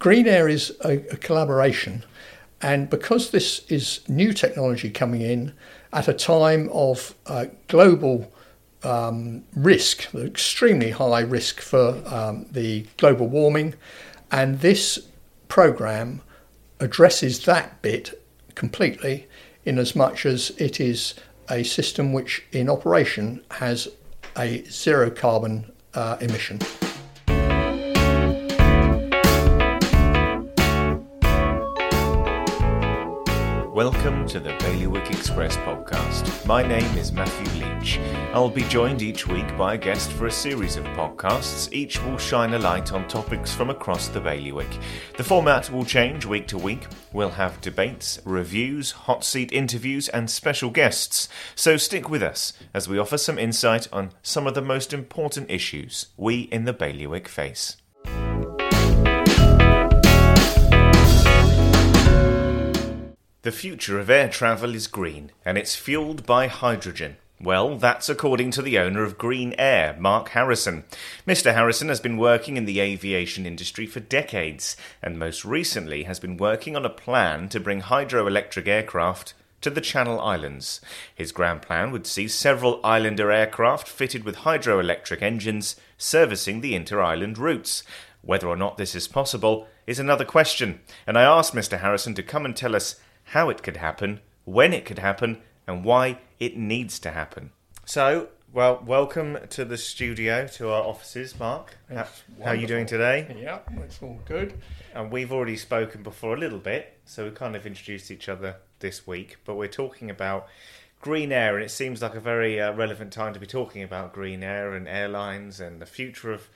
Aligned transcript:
Green 0.00 0.26
Air 0.26 0.48
is 0.48 0.74
a, 0.82 0.92
a 1.12 1.16
collaboration, 1.18 2.02
and 2.62 2.88
because 2.88 3.32
this 3.32 3.66
is 3.68 4.00
new 4.08 4.32
technology 4.32 4.88
coming 4.88 5.20
in 5.20 5.52
at 5.92 6.08
a 6.08 6.14
time 6.14 6.70
of 6.72 7.14
uh, 7.26 7.44
global 7.68 8.32
um, 8.82 9.44
risk, 9.54 10.12
extremely 10.14 10.90
high 10.90 11.20
risk 11.20 11.60
for 11.60 12.02
um, 12.06 12.46
the 12.50 12.86
global 12.96 13.28
warming, 13.28 13.74
and 14.32 14.60
this 14.60 15.06
program 15.48 16.22
addresses 16.80 17.44
that 17.44 17.82
bit 17.82 18.22
completely 18.54 19.26
in 19.66 19.78
as 19.78 19.94
much 19.94 20.24
as 20.24 20.48
it 20.56 20.80
is 20.80 21.12
a 21.50 21.62
system 21.62 22.14
which 22.14 22.42
in 22.52 22.70
operation 22.70 23.44
has 23.50 23.86
a 24.38 24.64
zero 24.64 25.10
carbon 25.10 25.70
uh, 25.92 26.16
emission. 26.22 26.58
Welcome 33.74 34.26
to 34.26 34.40
the 34.40 34.52
Bailiwick 34.58 35.12
Express 35.12 35.56
podcast. 35.58 36.44
My 36.44 36.66
name 36.66 36.98
is 36.98 37.12
Matthew 37.12 37.64
Leach. 37.64 38.00
I'll 38.32 38.50
be 38.50 38.64
joined 38.64 39.00
each 39.00 39.28
week 39.28 39.56
by 39.56 39.74
a 39.74 39.78
guest 39.78 40.10
for 40.10 40.26
a 40.26 40.32
series 40.32 40.74
of 40.74 40.82
podcasts. 40.86 41.72
Each 41.72 42.02
will 42.02 42.18
shine 42.18 42.52
a 42.54 42.58
light 42.58 42.92
on 42.92 43.06
topics 43.06 43.54
from 43.54 43.70
across 43.70 44.08
the 44.08 44.20
Bailiwick. 44.20 44.76
The 45.16 45.22
format 45.22 45.70
will 45.70 45.84
change 45.84 46.26
week 46.26 46.48
to 46.48 46.58
week. 46.58 46.88
We'll 47.12 47.30
have 47.30 47.60
debates, 47.60 48.18
reviews, 48.24 48.90
hot 48.90 49.22
seat 49.22 49.52
interviews, 49.52 50.08
and 50.08 50.28
special 50.28 50.70
guests. 50.70 51.28
So 51.54 51.76
stick 51.76 52.10
with 52.10 52.24
us 52.24 52.52
as 52.74 52.88
we 52.88 52.98
offer 52.98 53.18
some 53.18 53.38
insight 53.38 53.86
on 53.92 54.10
some 54.20 54.48
of 54.48 54.54
the 54.54 54.62
most 54.62 54.92
important 54.92 55.48
issues 55.48 56.06
we 56.16 56.40
in 56.40 56.64
the 56.64 56.72
Bailiwick 56.72 57.28
face. 57.28 57.76
The 63.42 63.52
future 63.52 63.98
of 63.98 64.10
air 64.10 64.28
travel 64.28 64.74
is 64.74 64.86
green, 64.86 65.30
and 65.46 65.56
it's 65.56 65.74
fueled 65.74 66.26
by 66.26 66.46
hydrogen. 66.46 67.16
Well, 67.40 67.78
that's 67.78 68.10
according 68.10 68.50
to 68.50 68.60
the 68.60 68.78
owner 68.78 69.02
of 69.02 69.16
Green 69.16 69.54
Air, 69.56 69.96
Mark 69.98 70.28
Harrison. 70.30 70.84
Mr. 71.26 71.54
Harrison 71.54 71.88
has 71.88 72.00
been 72.00 72.18
working 72.18 72.58
in 72.58 72.66
the 72.66 72.80
aviation 72.80 73.46
industry 73.46 73.86
for 73.86 74.00
decades, 74.00 74.76
and 75.02 75.18
most 75.18 75.42
recently 75.46 76.02
has 76.02 76.20
been 76.20 76.36
working 76.36 76.76
on 76.76 76.84
a 76.84 76.90
plan 76.90 77.48
to 77.48 77.58
bring 77.58 77.80
hydroelectric 77.80 78.68
aircraft 78.68 79.32
to 79.62 79.70
the 79.70 79.80
Channel 79.80 80.20
Islands. 80.20 80.82
His 81.14 81.32
grand 81.32 81.62
plan 81.62 81.92
would 81.92 82.06
see 82.06 82.28
several 82.28 82.78
islander 82.84 83.30
aircraft 83.30 83.88
fitted 83.88 84.22
with 84.22 84.36
hydroelectric 84.36 85.22
engines 85.22 85.76
servicing 85.96 86.60
the 86.60 86.74
inter 86.74 87.00
island 87.00 87.38
routes. 87.38 87.84
Whether 88.20 88.48
or 88.48 88.56
not 88.56 88.76
this 88.76 88.94
is 88.94 89.08
possible 89.08 89.66
is 89.86 89.98
another 89.98 90.26
question, 90.26 90.80
and 91.06 91.16
I 91.16 91.22
asked 91.22 91.54
Mr. 91.54 91.80
Harrison 91.80 92.14
to 92.16 92.22
come 92.22 92.44
and 92.44 92.54
tell 92.54 92.76
us 92.76 93.00
how 93.30 93.48
it 93.48 93.62
could 93.62 93.76
happen, 93.76 94.18
when 94.44 94.72
it 94.72 94.84
could 94.84 94.98
happen, 94.98 95.38
and 95.64 95.84
why 95.84 96.18
it 96.40 96.56
needs 96.56 96.98
to 96.98 97.12
happen. 97.12 97.50
So, 97.84 98.28
well, 98.52 98.82
welcome 98.84 99.38
to 99.50 99.64
the 99.64 99.78
studio, 99.78 100.48
to 100.54 100.70
our 100.70 100.82
offices, 100.82 101.38
Mark. 101.38 101.76
How, 101.88 102.08
how, 102.42 102.50
are 102.50 102.54
you 102.56 102.66
doing 102.66 102.86
today? 102.86 103.36
Yeah, 103.40 103.60
it's 103.84 104.02
all 104.02 104.18
good. 104.24 104.54
And 104.96 105.12
we've 105.12 105.30
already 105.30 105.56
spoken 105.56 106.02
before 106.02 106.34
a 106.34 106.38
little 106.40 106.58
bit, 106.58 106.98
so 107.04 107.26
we 107.26 107.30
kind 107.30 107.54
of 107.54 107.64
introduced 107.66 108.10
each 108.10 108.28
other 108.28 108.56
this 108.80 109.06
week, 109.06 109.36
but 109.44 109.54
we're 109.54 109.68
talking 109.68 110.10
about 110.10 110.48
green 111.00 111.30
air, 111.30 111.54
and 111.54 111.64
it 111.64 111.70
seems 111.70 112.02
like 112.02 112.16
a 112.16 112.20
very 112.20 112.60
uh, 112.60 112.72
relevant 112.72 113.12
time 113.12 113.32
to 113.34 113.38
be 113.38 113.46
talking 113.46 113.84
about 113.84 114.12
green 114.12 114.42
air 114.42 114.72
and 114.72 114.88
airlines 114.88 115.60
and 115.60 115.80
the 115.80 115.86
future 115.86 116.32
of, 116.32 116.48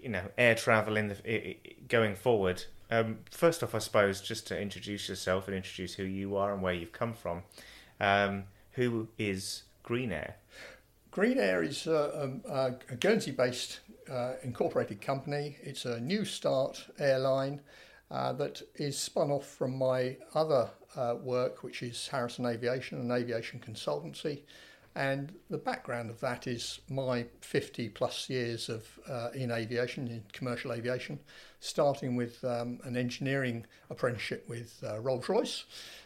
you 0.00 0.10
know, 0.10 0.26
air 0.38 0.54
travel 0.54 0.96
in 0.96 1.08
the 1.08 1.56
going 1.88 2.14
forward. 2.14 2.62
Um, 2.94 3.18
first 3.30 3.62
off, 3.64 3.74
I 3.74 3.78
suppose, 3.78 4.20
just 4.20 4.46
to 4.48 4.60
introduce 4.60 5.08
yourself 5.08 5.48
and 5.48 5.56
introduce 5.56 5.94
who 5.94 6.04
you 6.04 6.36
are 6.36 6.52
and 6.52 6.62
where 6.62 6.74
you've 6.74 6.92
come 6.92 7.12
from. 7.12 7.42
Um, 8.00 8.44
who 8.72 9.08
is 9.18 9.64
Green 9.82 10.12
Air? 10.12 10.36
Green 11.10 11.38
Air 11.38 11.62
is 11.62 11.86
a, 11.88 12.38
a, 12.48 12.92
a 12.92 12.96
Guernsey 12.96 13.32
based 13.32 13.80
uh, 14.10 14.34
incorporated 14.42 15.00
company. 15.00 15.56
It's 15.62 15.86
a 15.86 16.00
new 16.00 16.24
start 16.24 16.86
airline 16.98 17.60
uh, 18.10 18.32
that 18.34 18.62
is 18.76 18.96
spun 18.96 19.30
off 19.30 19.46
from 19.46 19.76
my 19.76 20.16
other 20.34 20.70
uh, 20.96 21.16
work, 21.20 21.64
which 21.64 21.82
is 21.82 22.06
Harrison 22.06 22.46
Aviation, 22.46 23.00
an 23.00 23.10
aviation 23.10 23.58
consultancy. 23.58 24.42
And 24.96 25.34
the 25.50 25.58
background 25.58 26.08
of 26.08 26.20
that 26.20 26.46
is 26.46 26.80
my 26.88 27.26
50 27.40 27.88
plus 27.88 28.30
years 28.30 28.68
of 28.68 28.86
uh, 29.08 29.30
in 29.34 29.50
aviation, 29.50 30.06
in 30.06 30.22
commercial 30.32 30.72
aviation, 30.72 31.18
starting 31.58 32.14
with 32.14 32.44
um, 32.44 32.78
an 32.84 32.96
engineering 32.96 33.66
apprenticeship 33.90 34.48
with 34.48 34.82
uh, 34.86 35.00
Rolls 35.00 35.28
Royce 35.28 35.64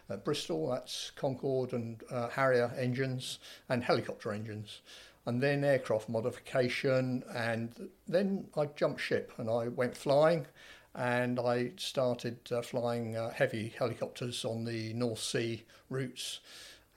at 0.09 0.25
Bristol, 0.25 0.71
that's 0.71 1.13
Concorde 1.17 1.75
and 1.75 2.03
uh, 2.11 2.29
Harrier 2.29 2.73
engines 2.79 3.41
and 3.69 3.85
helicopter 3.85 4.33
engines. 4.33 4.81
And 5.27 5.43
then 5.43 5.65
aircraft 5.65 6.09
modification, 6.09 7.23
and 7.35 7.91
then 8.07 8.47
I 8.57 8.67
jumped 8.75 9.03
ship 9.03 9.33
and 9.37 9.51
I 9.51 9.69
went 9.69 9.95
flying 9.95 10.47
and 10.95 11.39
I 11.39 11.73
started 11.77 12.39
uh, 12.51 12.63
flying 12.63 13.17
uh, 13.17 13.31
heavy 13.31 13.75
helicopters 13.79 14.47
on 14.47 14.65
the 14.65 14.95
North 14.95 15.21
Sea 15.21 15.65
routes 15.91 16.41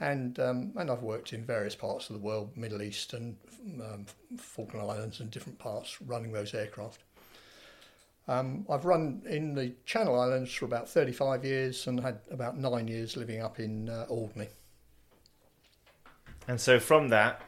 and 0.01 0.39
um, 0.39 0.71
and 0.75 0.89
I've 0.89 1.03
worked 1.03 1.31
in 1.31 1.45
various 1.45 1.75
parts 1.75 2.09
of 2.09 2.15
the 2.15 2.21
world, 2.21 2.57
Middle 2.57 2.81
East 2.81 3.13
and 3.13 3.37
um, 3.79 4.05
Falkland 4.35 4.89
Islands 4.89 5.19
and 5.19 5.29
different 5.29 5.59
parts, 5.59 6.01
running 6.01 6.33
those 6.33 6.53
aircraft. 6.53 7.03
Um, 8.27 8.65
I've 8.69 8.85
run 8.85 9.21
in 9.27 9.53
the 9.53 9.73
Channel 9.85 10.19
Islands 10.19 10.51
for 10.51 10.65
about 10.65 10.89
35 10.89 11.45
years 11.45 11.87
and 11.87 11.99
had 11.99 12.19
about 12.31 12.57
nine 12.57 12.87
years 12.87 13.15
living 13.15 13.41
up 13.41 13.59
in 13.59 13.89
uh, 13.89 14.05
Alderney. 14.09 14.47
And 16.47 16.59
so 16.59 16.79
from 16.79 17.09
that, 17.09 17.41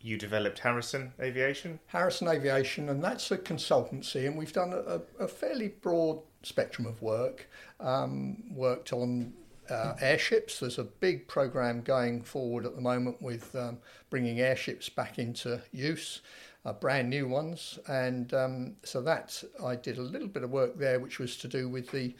you 0.00 0.16
developed 0.16 0.60
Harrison 0.60 1.12
Aviation? 1.20 1.80
Harrison 1.86 2.28
Aviation, 2.28 2.88
and 2.88 3.02
that's 3.02 3.30
a 3.30 3.36
consultancy, 3.38 4.26
and 4.26 4.36
we've 4.38 4.52
done 4.52 4.72
a, 4.72 5.00
a 5.22 5.28
fairly 5.28 5.68
broad 5.68 6.20
spectrum 6.42 6.86
of 6.86 7.02
work. 7.02 7.48
Um, 7.80 8.44
worked 8.54 8.92
on 8.92 9.32
uh, 9.70 9.94
airships. 10.00 10.60
There's 10.60 10.78
a 10.78 10.84
big 10.84 11.28
program 11.28 11.82
going 11.82 12.22
forward 12.22 12.66
at 12.66 12.74
the 12.74 12.80
moment 12.80 13.20
with 13.20 13.54
um, 13.54 13.78
bringing 14.10 14.40
airships 14.40 14.88
back 14.88 15.18
into 15.18 15.60
use, 15.72 16.20
uh, 16.64 16.72
brand 16.72 17.10
new 17.10 17.28
ones. 17.28 17.78
And 17.88 18.32
um, 18.34 18.76
so 18.84 19.00
that 19.02 19.42
I 19.64 19.76
did 19.76 19.98
a 19.98 20.02
little 20.02 20.28
bit 20.28 20.42
of 20.42 20.50
work 20.50 20.78
there, 20.78 21.00
which 21.00 21.18
was 21.18 21.36
to 21.38 21.48
do 21.48 21.68
with 21.68 21.90
the 21.90 22.14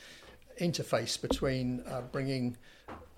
interface 0.60 1.20
between 1.20 1.82
uh, 1.86 2.02
bringing 2.12 2.56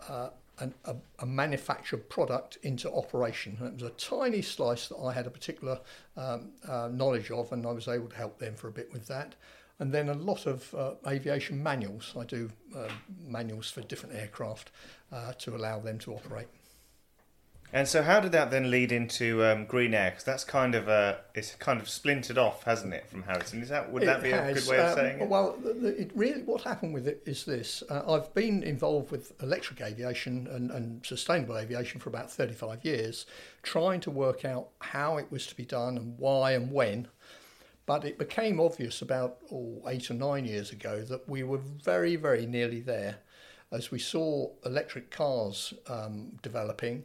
uh, 0.09 0.31
an, 0.59 0.75
a, 0.85 0.95
a, 1.21 1.27
manufactured 1.27 2.09
product 2.09 2.59
into 2.63 2.91
operation. 2.93 3.57
And 3.61 3.69
it 3.69 3.83
was 3.83 3.91
a 3.91 3.95
tiny 3.95 4.43
slice 4.43 4.89
that 4.89 4.99
I 4.99 5.13
had 5.13 5.27
a 5.27 5.31
particular 5.31 5.81
um, 6.17 6.51
uh, 6.69 6.89
knowledge 6.93 7.31
of, 7.31 7.53
and 7.53 7.67
I 7.67 7.73
was 7.73 7.89
able 7.89 8.09
to 8.09 8.17
help 8.17 8.39
them 8.39 8.55
for 8.55 8.69
a 8.69 8.73
bit 8.73 8.93
with 8.93 9.07
that 9.07 9.35
and 9.81 9.93
then 9.93 10.09
a 10.09 10.15
lot 10.15 10.47
of 10.47 10.73
uh, 10.75 10.93
aviation 11.09 11.61
manuals. 11.63 12.15
I 12.19 12.25
do 12.25 12.51
uh, 12.77 12.89
manuals 13.27 13.71
for 13.71 13.81
different 13.81 14.15
aircraft 14.15 14.71
uh, 15.11 15.33
to 15.39 15.57
allow 15.57 15.81
them 15.81 15.99
to 16.01 16.13
operate. 16.13 16.47
And 17.73 17.87
so, 17.87 18.03
how 18.03 18.19
did 18.19 18.33
that 18.33 18.51
then 18.51 18.69
lead 18.69 18.91
into 18.91 19.45
um, 19.45 19.65
Green 19.65 19.95
Air? 19.95 20.11
Because 20.11 20.25
that's 20.25 20.43
kind 20.43 20.75
of 20.75 20.89
a 20.89 21.21
it's 21.35 21.55
kind 21.55 21.81
of 21.81 21.89
splintered 21.89 22.37
off, 22.37 22.65
hasn't 22.65 22.93
it, 22.93 23.09
from 23.09 23.23
Harrison? 23.23 23.63
Is 23.63 23.69
that 23.69 23.93
would 23.93 24.03
it 24.03 24.07
that 24.07 24.23
be 24.23 24.31
has. 24.31 24.51
a 24.51 24.61
good 24.61 24.69
way 24.69 24.79
of 24.79 24.89
um, 24.91 24.95
saying 24.97 25.21
it? 25.21 25.29
Well, 25.29 25.57
it 25.65 26.11
really 26.15 26.43
what 26.43 26.63
happened 26.63 26.93
with 26.93 27.07
it 27.07 27.23
is 27.27 27.45
this: 27.45 27.85
uh, 27.89 28.03
I've 28.13 28.35
been 28.35 28.65
involved 28.65 29.13
with 29.13 29.41
electric 29.41 29.81
aviation 29.81 30.49
and, 30.49 30.73
and 30.73 31.07
sustainable 31.07 31.57
aviation 31.57 32.01
for 32.01 32.09
about 32.09 32.29
thirty 32.29 32.55
five 32.55 32.85
years, 32.85 33.25
trying 33.63 34.01
to 34.01 34.11
work 34.11 34.45
out 34.45 34.71
how 34.81 35.17
it 35.17 35.31
was 35.31 35.47
to 35.47 35.55
be 35.55 35.65
done 35.65 35.97
and 35.97 36.19
why 36.19 36.53
and 36.53 36.73
when 36.73 37.07
but 37.91 38.05
it 38.05 38.19
became 38.19 38.61
obvious 38.61 39.03
about 39.03 39.39
oh, 39.51 39.83
eight 39.89 40.13
or 40.13 40.15
nine 40.15 40.45
years 40.45 40.71
ago 40.71 41.03
that 41.03 41.29
we 41.29 41.43
were 41.43 41.59
very, 41.59 42.15
very 42.15 42.47
nearly 42.47 42.79
there. 42.79 43.19
As 43.73 43.91
we 43.91 43.99
saw 43.99 44.49
electric 44.65 45.11
cars 45.11 45.75
um, 45.89 46.39
developing, 46.41 47.05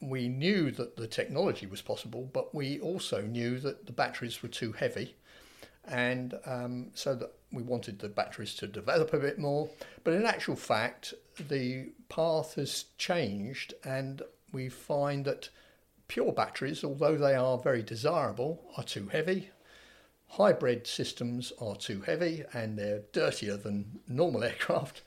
we 0.00 0.28
knew 0.28 0.70
that 0.70 0.96
the 0.96 1.08
technology 1.08 1.66
was 1.66 1.82
possible, 1.82 2.30
but 2.32 2.54
we 2.54 2.78
also 2.78 3.22
knew 3.22 3.58
that 3.58 3.86
the 3.86 3.92
batteries 3.92 4.44
were 4.44 4.48
too 4.48 4.70
heavy. 4.70 5.16
And 5.88 6.38
um, 6.46 6.92
so 6.94 7.16
that 7.16 7.32
we 7.50 7.64
wanted 7.64 7.98
the 7.98 8.08
batteries 8.08 8.54
to 8.58 8.68
develop 8.68 9.12
a 9.12 9.18
bit 9.18 9.40
more. 9.40 9.70
But 10.04 10.14
in 10.14 10.24
actual 10.24 10.54
fact, 10.54 11.14
the 11.48 11.90
path 12.08 12.54
has 12.54 12.84
changed, 12.96 13.74
and 13.82 14.22
we 14.52 14.68
find 14.68 15.24
that 15.24 15.48
pure 16.06 16.30
batteries, 16.30 16.84
although 16.84 17.16
they 17.16 17.34
are 17.34 17.58
very 17.58 17.82
desirable, 17.82 18.62
are 18.76 18.84
too 18.84 19.08
heavy 19.08 19.50
Hybrid 20.32 20.86
systems 20.86 21.52
are 21.60 21.76
too 21.76 22.00
heavy 22.00 22.42
and 22.54 22.78
they're 22.78 23.02
dirtier 23.12 23.58
than 23.58 24.00
normal 24.08 24.42
aircraft, 24.50 25.02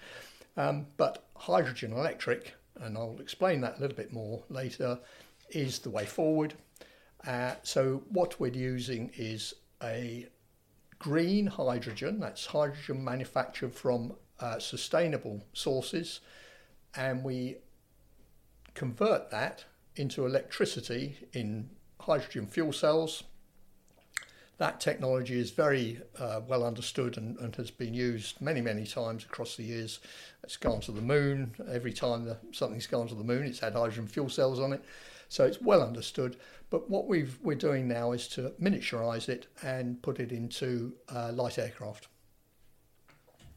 um, 0.56 0.86
but 0.98 1.26
hydrogen 1.36 1.94
electric, 1.94 2.54
and 2.80 2.96
I'll 2.96 3.18
explain 3.20 3.62
that 3.62 3.78
a 3.78 3.82
little 3.82 3.98
bit 3.98 4.14
more 4.14 4.44
later, 4.50 5.00
is 5.50 5.80
the 5.80 5.90
way 5.90 6.06
forward. 6.06 6.54
Uh, 7.26 7.56
so 7.64 8.04
what 8.10 8.40
we're 8.40 8.54
using 8.54 9.10
is 9.18 9.56
a 9.82 10.28
green 11.00 11.48
hydrogen, 11.48 12.20
that's 12.20 12.46
hydrogen 12.46 13.04
manufactured 13.04 13.74
from 13.74 14.14
uh, 14.40 14.60
sustainable 14.60 15.44
sources, 15.54 16.20
and 16.96 17.24
we 17.24 17.58
convert 18.76 19.32
that 19.32 19.66
into 19.96 20.26
electricity 20.26 21.18
in 21.34 21.70
hydrogen 22.00 22.46
fuel 22.46 22.72
cells. 22.72 23.24
That 24.58 24.80
technology 24.80 25.38
is 25.38 25.52
very 25.52 26.00
uh, 26.18 26.42
well 26.48 26.66
understood 26.66 27.18
and, 27.18 27.38
and, 27.40 27.54
has 27.58 27.72
been 27.72 27.94
used 27.94 28.40
many, 28.42 28.62
many 28.62 28.86
times 28.86 29.26
across 29.26 29.58
the 29.58 29.64
years. 29.64 30.00
It's 30.44 30.56
gone 30.56 30.80
to 30.82 30.94
the 30.94 31.02
moon. 31.02 31.54
Every 31.70 31.92
time 31.92 32.24
the, 32.24 32.38
something's 32.54 32.88
gone 32.88 33.08
to 33.10 33.16
the 33.16 33.24
moon, 33.24 33.46
it's 33.46 33.60
had 33.60 33.74
hydrogen 33.74 34.08
fuel 34.08 34.30
cells 34.30 34.60
on 34.60 34.72
it. 34.72 34.82
So 35.28 35.44
it's 35.44 35.62
well 35.62 35.82
understood. 35.82 36.38
But 36.70 36.90
what 36.90 37.08
we 37.08 37.28
are 37.46 37.56
doing 37.56 37.88
now 37.88 38.14
is 38.14 38.28
to 38.30 38.54
miniaturize 38.62 39.28
it 39.28 39.48
and 39.62 40.02
put 40.02 40.20
it 40.20 40.32
into 40.32 40.94
uh, 41.14 41.32
light 41.34 41.60
aircraft. 41.60 42.08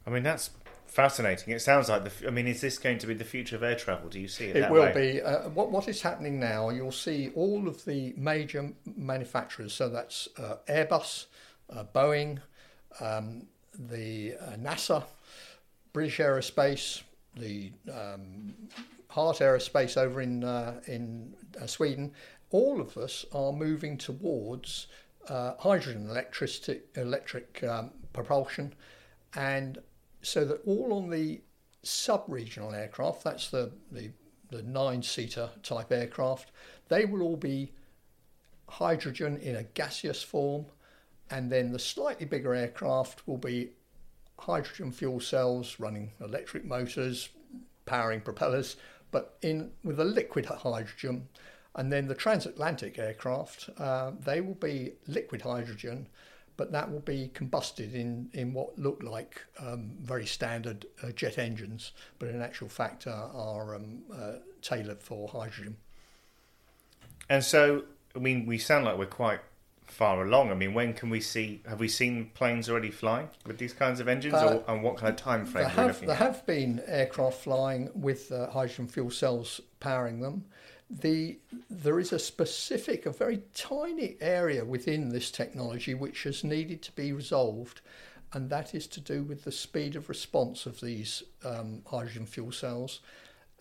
I 0.05 0.11
mean, 0.11 0.23
that's 0.23 0.51
fascinating. 0.89 1.55
It 1.55 1.61
sounds 1.61 1.89
like 1.89 2.05
the. 2.05 2.27
I 2.27 2.31
mean, 2.31 2.47
is 2.47 2.61
this 2.61 2.79
going 2.79 2.99
to 2.99 3.07
be 3.07 3.15
the 3.15 3.25
future 3.25 3.57
of 3.57 3.63
air 3.63 3.77
travel? 3.77 4.09
Do 4.09 4.19
you 4.19 4.29
see 4.29 4.47
it? 4.47 4.57
It 4.57 4.71
will 4.71 4.83
way? 4.83 5.13
be. 5.15 5.23
Uh, 5.23 5.49
what 5.51 5.71
what 5.71 5.89
is 5.89 6.03
happening 6.03 6.41
now? 6.41 6.71
You'll 6.71 6.93
see 6.93 7.31
all 7.35 7.69
of 7.69 7.85
the 7.85 8.15
major 8.17 8.73
manufacturers. 8.97 9.73
So 9.75 9.89
that's 9.89 10.29
uh, 10.39 10.57
Airbus, 10.69 11.27
uh, 11.71 11.85
Boeing, 11.95 12.41
um, 13.01 13.47
the 13.79 14.35
uh, 14.41 14.53
NASA, 14.57 15.05
British 15.93 16.19
Aerospace, 16.19 17.03
the 17.37 17.73
um, 17.93 18.55
Heart 19.09 19.39
Aerospace 19.39 19.97
over 19.97 20.21
in 20.21 20.43
uh, 20.45 20.81
in 20.87 21.35
uh, 21.61 21.67
Sweden. 21.67 22.13
All 22.51 22.81
of 22.81 22.97
us 22.97 23.27
are 23.33 23.53
moving 23.53 23.99
towards 23.99 24.87
hydrogen 25.29 26.09
electricity, 26.09 26.81
electric 26.97 27.63
um, 27.63 27.91
propulsion, 28.15 28.73
and 29.35 29.79
so 30.23 30.45
that 30.45 30.61
all 30.67 30.93
on 30.93 31.11
the 31.11 31.41
sub-regional 31.83 32.75
aircraft, 32.75 33.25
that's 33.25 33.51
the, 33.51 33.71
the, 33.93 34.11
the 34.51 34.63
nine-seater 34.63 35.51
type 35.63 35.93
aircraft, 35.93 36.51
they 36.89 37.05
will 37.05 37.23
all 37.23 37.37
be 37.37 37.73
hydrogen 38.69 39.39
in 39.39 39.57
a 39.57 39.63
gaseous 39.63 40.23
form, 40.23 40.67
and 41.31 41.51
then 41.51 41.73
the 41.73 41.79
slightly 41.79 42.27
bigger 42.27 42.55
aircraft 42.55 43.27
will 43.27 43.39
be 43.39 43.71
hydrogen 44.39 44.93
fuel 44.93 45.21
cells 45.21 45.77
running 45.79 46.11
electric 46.21 46.65
motors, 46.65 47.29
powering 47.87 48.21
propellers, 48.21 48.77
but 49.11 49.37
in 49.43 49.71
with 49.85 49.99
a 50.01 50.05
liquid 50.05 50.47
hydrogen. 50.47 51.29
And 51.75 51.93
then 51.93 52.09
the 52.09 52.15
transatlantic 52.15 52.99
aircraft, 52.99 53.71
uh, 53.79 54.13
they 54.19 54.41
will 54.41 54.55
be 54.55 54.93
liquid 55.07 55.43
hydrogen 55.43 56.09
but 56.59 56.73
that 56.73 56.91
will 56.91 57.01
be 57.01 57.31
combusted 57.33 57.95
in, 57.95 58.29
in 58.35 58.53
what 58.53 58.77
look 58.79 59.01
like 59.03 59.41
um, 59.61 59.93
very 60.03 60.27
standard 60.27 60.85
uh, 61.03 61.13
jet 61.13 61.39
engines, 61.39 61.93
but 62.19 62.29
in 62.29 62.43
actual 62.43 62.69
fact 62.69 63.07
are, 63.07 63.31
are 63.33 63.77
um, 63.77 64.01
uh, 64.13 64.33
tailored 64.61 65.01
for 65.01 65.29
hydrogen. 65.29 65.77
And 67.31 67.45
so, 67.45 67.85
I 68.15 68.19
mean, 68.19 68.45
we 68.45 68.59
sound 68.59 68.85
like 68.87 68.99
we're 68.99 69.07
quite 69.07 69.39
far 69.87 70.27
along. 70.27 70.51
I 70.51 70.55
mean, 70.55 70.75
when 70.75 70.95
can 70.95 71.11
we 71.11 71.21
see? 71.21 71.63
Have 71.69 71.79
we 71.79 71.89
seen 71.89 72.31
planes 72.35 72.69
already 72.69 72.91
flying 72.91 73.29
with 73.47 73.59
these 73.59 73.73
kinds 73.73 74.01
of 74.01 74.09
engines, 74.09 74.35
uh, 74.35 74.61
or 74.67 74.75
and 74.75 74.83
what 74.83 74.97
kind 74.97 75.11
of 75.11 75.17
time 75.17 75.47
frame? 75.47 75.65
There, 75.65 75.87
have, 75.87 76.01
there 76.01 76.17
have, 76.17 76.45
been 76.45 76.83
aircraft 76.87 77.43
flying 77.43 77.91
with 77.95 78.33
uh, 78.33 78.51
hydrogen 78.51 78.89
fuel 78.89 79.11
cells 79.11 79.61
powering 79.79 80.21
them 80.21 80.45
the 80.91 81.39
there 81.69 82.01
is 82.01 82.13
a 82.13 82.19
specific, 82.19 83.07
a 83.07 83.11
very 83.11 83.43
tiny 83.55 84.17
area 84.21 84.65
within 84.65 85.11
this 85.11 85.31
technology 85.31 85.95
which 85.95 86.23
has 86.23 86.45
needed 86.45 86.83
to 86.83 86.93
be 86.93 87.13
resolved, 87.13 87.81
and 88.33 88.49
that 88.51 88.75
is 88.75 88.87
to 88.89 89.01
do 89.01 89.23
with 89.23 89.45
the 89.45 89.53
speed 89.53 89.97
of 89.97 90.09
response 90.09 90.67
of 90.67 90.81
these 90.81 91.23
um, 91.45 91.83
hydrogen 91.87 92.27
fuel 92.27 92.53
cells. 92.53 93.01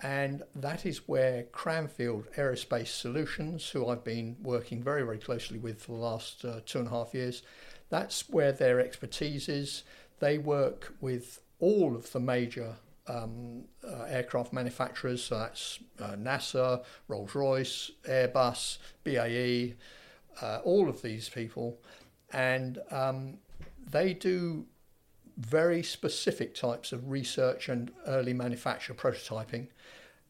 And 0.04 0.44
that 0.56 0.86
is 0.86 1.08
where 1.08 1.44
Cranfield 1.44 2.28
Aerospace 2.36 2.88
Solutions, 2.88 3.68
who 3.68 3.88
I've 3.88 4.04
been 4.04 4.36
working 4.44 4.84
very, 4.84 5.02
very 5.02 5.18
closely 5.18 5.58
with 5.58 5.82
for 5.82 5.94
the 5.94 5.98
last 5.98 6.46
uh, 6.46 6.60
two 6.66 6.80
and 6.80 6.88
a 6.88 6.92
half 6.92 7.16
years, 7.16 7.42
that's 7.90 8.30
where 8.30 8.52
their 8.52 8.80
expertise 8.80 9.50
is. 9.50 9.84
They 10.20 10.38
work 10.38 10.94
with 11.02 11.42
all 11.60 11.96
of 11.96 12.12
the 12.12 12.20
major 12.20 12.76
um, 13.08 13.64
uh, 13.88 14.04
aircraft 14.04 14.54
manufacturers, 14.54 15.24
so 15.24 15.40
that's 15.40 15.80
uh, 16.02 16.16
NASA, 16.16 16.84
Rolls 17.08 17.36
Royce, 17.36 17.92
Airbus, 18.08 18.78
BAE, 19.04 19.76
uh, 20.42 20.60
all 20.64 20.90
of 20.90 21.02
these 21.02 21.30
people, 21.30 21.80
and 22.32 22.80
um, 22.92 23.38
they 23.90 24.14
do 24.14 24.66
very 25.38 25.84
specific 25.84 26.56
types 26.56 26.92
of 26.92 27.10
research 27.10 27.70
and 27.70 27.92
early 28.08 28.34
manufacture 28.34 28.94
prototyping. 28.94 29.68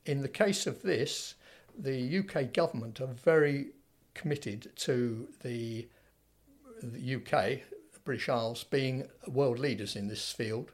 In 0.06 0.22
the 0.22 0.28
case 0.28 0.68
of 0.68 0.82
this, 0.82 1.36
the 1.78 2.20
UK 2.20 2.54
government 2.54 3.00
are 3.00 3.08
very 3.08 3.68
committed 4.14 4.72
to 4.76 5.28
the, 5.44 5.88
the 6.82 7.16
UK, 7.16 7.62
British 8.04 8.30
Isles, 8.30 8.64
being 8.64 9.08
world 9.28 9.60
leaders 9.60 9.96
in 9.96 10.08
this 10.08 10.32
field. 10.32 10.72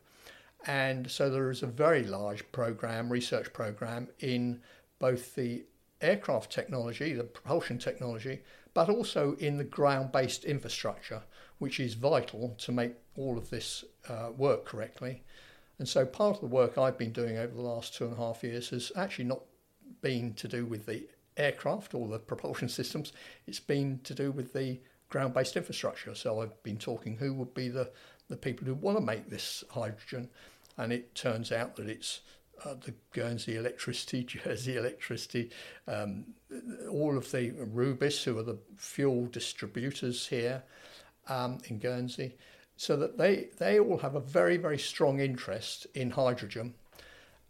And 0.66 1.10
so 1.10 1.30
there 1.30 1.52
is 1.52 1.64
a 1.64 1.68
very 1.68 2.04
large 2.04 2.50
program, 2.52 3.12
research 3.12 3.52
program 3.54 4.08
in 4.20 4.62
both 5.00 5.36
the 5.36 5.66
aircraft 6.02 6.52
technology, 6.52 7.14
the 7.14 7.24
propulsion 7.24 7.78
technology, 7.78 8.42
but 8.74 8.90
also 8.90 9.36
in 9.40 9.58
the 9.58 9.64
ground 9.64 10.12
based 10.12 10.46
infrastructure, 10.46 11.22
which 11.60 11.80
is 11.80 11.94
vital 11.94 12.56
to 12.60 12.72
make 12.72 12.94
all 13.16 13.38
of 13.38 13.50
this 13.50 13.84
uh, 14.10 14.30
work 14.36 14.66
correctly. 14.66 15.24
And 15.80 15.88
so 15.88 16.06
part 16.06 16.36
of 16.36 16.42
the 16.42 16.48
work 16.48 16.78
I've 16.78 16.98
been 16.98 17.12
doing 17.12 17.38
over 17.38 17.54
the 17.54 17.62
last 17.62 17.96
two 17.96 18.06
and 18.06 18.14
a 18.14 18.18
half 18.18 18.44
years 18.44 18.70
has 18.70 18.92
actually 18.96 19.26
not 19.26 19.42
been 20.02 20.34
to 20.36 20.48
do 20.48 20.66
with 20.66 20.86
the 20.86 21.08
aircraft 21.38 21.94
or 21.94 22.08
the 22.08 22.20
propulsion 22.20 22.70
systems, 22.80 23.14
it's 23.48 23.60
been 23.60 24.00
to 24.04 24.14
do 24.14 24.32
with 24.32 24.54
the 24.54 24.80
ground 25.10 25.34
based 25.34 25.56
infrastructure. 25.56 26.16
So 26.16 26.42
I've 26.42 26.62
been 26.64 26.78
talking 26.78 27.18
who 27.18 27.34
would 27.34 27.54
be 27.54 27.70
the, 27.70 27.92
the 28.30 28.38
people 28.38 28.66
who 28.66 28.74
want 28.76 28.98
to 28.98 29.04
make 29.04 29.30
this 29.30 29.64
hydrogen 29.70 30.30
and 30.78 30.92
it 30.92 31.16
turns 31.16 31.52
out 31.52 31.76
that 31.76 31.88
it's 31.88 32.22
uh, 32.66 32.76
the 32.86 32.94
Guernsey 33.12 33.56
Electricity, 33.56 34.24
Jersey 34.44 34.78
Electricity, 34.78 35.52
um, 35.88 36.26
all 36.90 37.18
of 37.18 37.32
the 37.32 37.52
Rubis, 37.52 38.24
who 38.24 38.38
are 38.38 38.44
the 38.44 38.60
fuel 38.78 39.28
distributors 39.28 40.28
here 40.28 40.64
um, 41.28 41.60
in 41.68 41.80
Guernsey, 41.80 42.38
so 42.78 42.96
that 42.98 43.18
they, 43.18 43.50
they 43.58 43.80
all 43.80 43.98
have 43.98 44.16
a 44.16 44.20
very, 44.20 44.58
very 44.58 44.80
strong 44.80 45.20
interest 45.20 45.88
in 45.94 46.10
hydrogen 46.10 46.74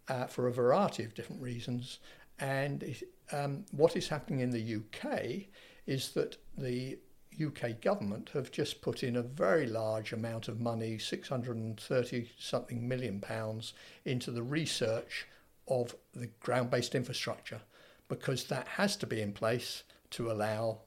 uh, 0.10 0.26
for 0.26 0.48
a 0.48 0.52
variety 0.52 1.04
of 1.04 1.14
different 1.14 1.42
reasons. 1.42 2.00
And 2.40 2.96
um, 3.32 3.66
what 3.72 3.96
is 3.96 4.08
happening 4.08 4.42
in 4.42 4.50
the 4.50 4.76
UK 4.76 5.48
is 5.86 6.10
that 6.12 6.38
the 6.58 6.98
UK 7.42 7.82
government 7.82 8.32
have 8.34 8.52
just 8.52 8.82
put 8.82 9.04
in 9.04 9.16
a 9.16 9.22
very 9.22 9.66
large 9.66 10.14
amount 10.14 10.48
of 10.48 10.60
money, 10.60 10.98
630 10.98 12.30
something 12.38 12.88
million 12.88 13.20
pounds, 13.20 13.74
into 14.06 14.32
the 14.32 14.44
research 14.44 15.28
of 15.68 15.96
the 16.14 16.28
ground 16.42 16.70
based 16.70 16.96
infrastructure 16.96 17.62
because 18.08 18.46
that 18.46 18.68
has 18.68 18.96
to 18.98 19.08
be 19.08 19.22
in 19.22 19.32
place 19.32 19.84
to 20.12 20.32
allow 20.32 20.80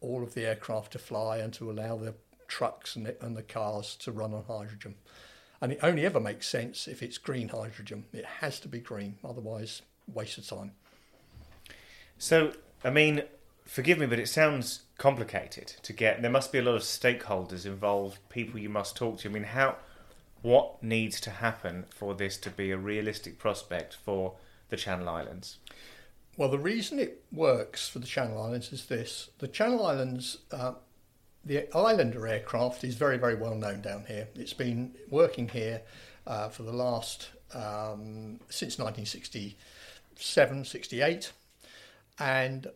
all 0.00 0.22
of 0.22 0.34
the 0.34 0.46
aircraft 0.46 0.92
to 0.92 0.98
fly 0.98 1.38
and 1.38 1.52
to 1.52 1.70
allow 1.70 1.96
the 1.96 2.14
trucks 2.48 2.96
and 2.96 3.06
the, 3.06 3.24
and 3.24 3.36
the 3.36 3.42
cars 3.42 3.96
to 3.96 4.12
run 4.12 4.32
on 4.32 4.44
hydrogen. 4.44 4.94
And 5.60 5.72
it 5.72 5.80
only 5.82 6.06
ever 6.06 6.20
makes 6.20 6.48
sense 6.48 6.88
if 6.88 7.02
it's 7.02 7.18
green 7.18 7.48
hydrogen. 7.48 8.06
It 8.12 8.24
has 8.24 8.60
to 8.60 8.68
be 8.68 8.80
green, 8.80 9.16
otherwise, 9.22 9.82
waste 10.06 10.38
of 10.38 10.46
time. 10.46 10.72
So, 12.16 12.54
I 12.82 12.90
mean, 12.90 13.24
forgive 13.64 13.98
me, 13.98 14.06
but 14.06 14.18
it 14.18 14.28
sounds 14.28 14.82
complicated 14.98 15.74
to 15.82 15.92
get. 15.92 16.22
There 16.22 16.30
must 16.30 16.52
be 16.52 16.58
a 16.58 16.62
lot 16.62 16.74
of 16.74 16.82
stakeholders 16.82 17.64
involved, 17.66 18.18
people 18.28 18.60
you 18.60 18.68
must 18.68 18.96
talk 18.96 19.18
to. 19.18 19.28
I 19.28 19.32
mean, 19.32 19.44
how, 19.44 19.76
what 20.42 20.82
needs 20.82 21.20
to 21.22 21.30
happen 21.30 21.86
for 21.90 22.14
this 22.14 22.36
to 22.38 22.50
be 22.50 22.70
a 22.70 22.76
realistic 22.76 23.38
prospect 23.38 23.94
for 23.94 24.34
the 24.68 24.76
Channel 24.76 25.08
Islands? 25.08 25.58
Well, 26.36 26.48
the 26.48 26.58
reason 26.58 26.98
it 26.98 27.22
works 27.32 27.88
for 27.88 27.98
the 27.98 28.06
Channel 28.06 28.40
Islands 28.42 28.72
is 28.72 28.86
this: 28.86 29.30
the 29.38 29.48
Channel 29.48 29.86
Islands, 29.86 30.38
uh, 30.50 30.72
the 31.44 31.68
Islander 31.76 32.26
aircraft 32.26 32.84
is 32.84 32.94
very, 32.94 33.18
very 33.18 33.34
well 33.34 33.54
known 33.54 33.80
down 33.80 34.04
here. 34.06 34.28
It's 34.34 34.54
been 34.54 34.94
working 35.10 35.48
here 35.48 35.82
uh, 36.26 36.48
for 36.48 36.62
the 36.62 36.72
last 36.72 37.30
um, 37.54 38.40
since 38.48 38.78
1967, 38.78 40.64
68, 40.64 41.32
and 42.18 42.68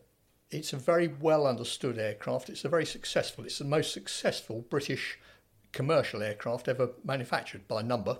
it's 0.51 0.73
a 0.73 0.77
very 0.77 1.07
well 1.07 1.47
understood 1.47 1.97
aircraft. 1.97 2.49
It's 2.49 2.65
a 2.65 2.69
very 2.69 2.85
successful. 2.85 3.45
It's 3.45 3.59
the 3.59 3.65
most 3.65 3.93
successful 3.93 4.65
British 4.69 5.19
commercial 5.71 6.21
aircraft 6.21 6.67
ever 6.67 6.91
manufactured 7.03 7.67
by 7.67 7.81
number, 7.81 8.19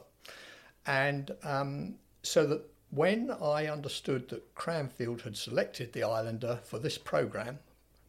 and 0.85 1.31
um, 1.43 1.95
so 2.23 2.45
that 2.47 2.61
when 2.89 3.31
I 3.31 3.67
understood 3.67 4.29
that 4.29 4.55
Cranfield 4.55 5.21
had 5.21 5.35
selected 5.35 5.93
the 5.93 6.03
Islander 6.03 6.59
for 6.63 6.79
this 6.79 6.97
program, 6.97 7.59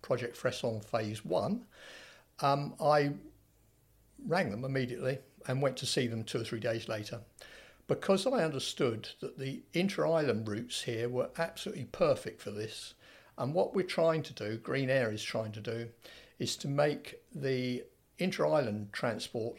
Project 0.03 0.37
Fresson 0.37 0.81
Phase 0.81 1.25
One, 1.25 1.65
um, 2.41 2.75
I 2.81 3.13
rang 4.27 4.51
them 4.51 4.65
immediately 4.65 5.19
and 5.49 5.63
went 5.63 5.77
to 5.79 5.87
see 5.87 6.07
them 6.07 6.25
two 6.25 6.41
or 6.41 6.45
three 6.45 6.61
days 6.61 6.89
later. 6.89 7.21
Because 7.89 8.27
I 8.27 8.45
understood 8.45 9.09
that 9.21 9.39
the 9.39 9.63
inter 9.73 10.07
island 10.07 10.49
routes 10.49 10.83
here 10.83 11.09
were 11.09 11.31
absolutely 11.39 11.85
perfect 11.85 12.43
for 12.43 12.51
this, 12.51 12.95
and 13.39 13.53
what 13.53 13.75
we're 13.75 13.83
trying 13.83 14.23
to 14.25 14.33
do, 14.33 14.57
Green 14.59 14.91
Air 14.91 15.13
is 15.13 15.23
trying 15.23 15.53
to 15.53 15.61
do, 15.61 15.89
is 16.39 16.57
to 16.57 16.69
make 16.69 17.21
the 17.35 17.85
inter 18.19 18.47
island 18.47 18.89
transport 18.93 19.59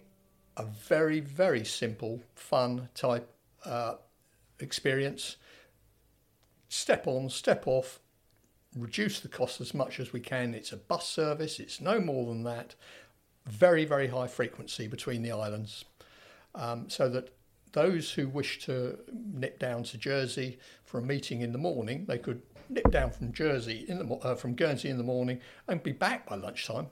a 0.58 0.66
very, 0.66 1.20
very 1.20 1.64
simple, 1.64 2.22
fun 2.34 2.90
type 2.96 3.32
uh, 3.66 3.96
experience. 4.60 5.38
Step 6.70 7.06
on, 7.08 7.30
step 7.30 7.68
off, 7.68 8.00
reduce 8.76 9.20
the 9.20 9.28
cost 9.28 9.62
as 9.62 9.74
much 9.74 10.00
as 10.00 10.12
we 10.12 10.20
can. 10.20 10.54
It's 10.56 10.72
a 10.72 10.78
bus 10.78 11.08
service, 11.08 11.60
it's 11.60 11.80
no 11.80 12.00
more 12.00 12.26
than 12.26 12.44
that. 12.44 12.76
Very, 13.46 13.86
very 13.86 14.08
high 14.08 14.28
frequency 14.28 14.88
between 14.88 15.22
the 15.22 15.32
islands. 15.32 15.86
Um, 16.56 16.90
so 16.90 17.08
that 17.10 17.30
those 17.74 18.12
who 18.12 18.28
wish 18.28 18.60
to 18.66 18.98
nip 19.14 19.60
down 19.60 19.84
to 19.84 19.98
Jersey 19.98 20.58
for 20.84 20.98
a 20.98 21.04
meeting 21.04 21.42
in 21.42 21.52
the 21.52 21.58
morning, 21.60 22.06
they 22.08 22.18
could 22.18 22.42
nip 22.70 22.90
down 22.92 23.12
from 23.12 23.34
Jersey 23.34 23.86
in 23.88 24.00
the 24.00 24.16
uh, 24.16 24.36
from 24.36 24.54
Guernsey 24.56 24.90
in 24.90 24.98
the 24.98 25.04
morning 25.04 25.40
and 25.68 25.82
be 25.82 25.92
back 25.92 26.28
by 26.28 26.36
lunchtime, 26.36 26.88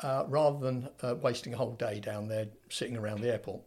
uh, 0.00 0.24
rather 0.28 0.58
than 0.58 0.88
uh, 1.02 1.14
wasting 1.16 1.54
a 1.54 1.56
whole 1.56 1.74
day 1.74 2.00
down 2.00 2.28
there 2.28 2.48
sitting 2.68 2.96
around 2.96 3.20
the 3.20 3.32
airport. 3.32 3.62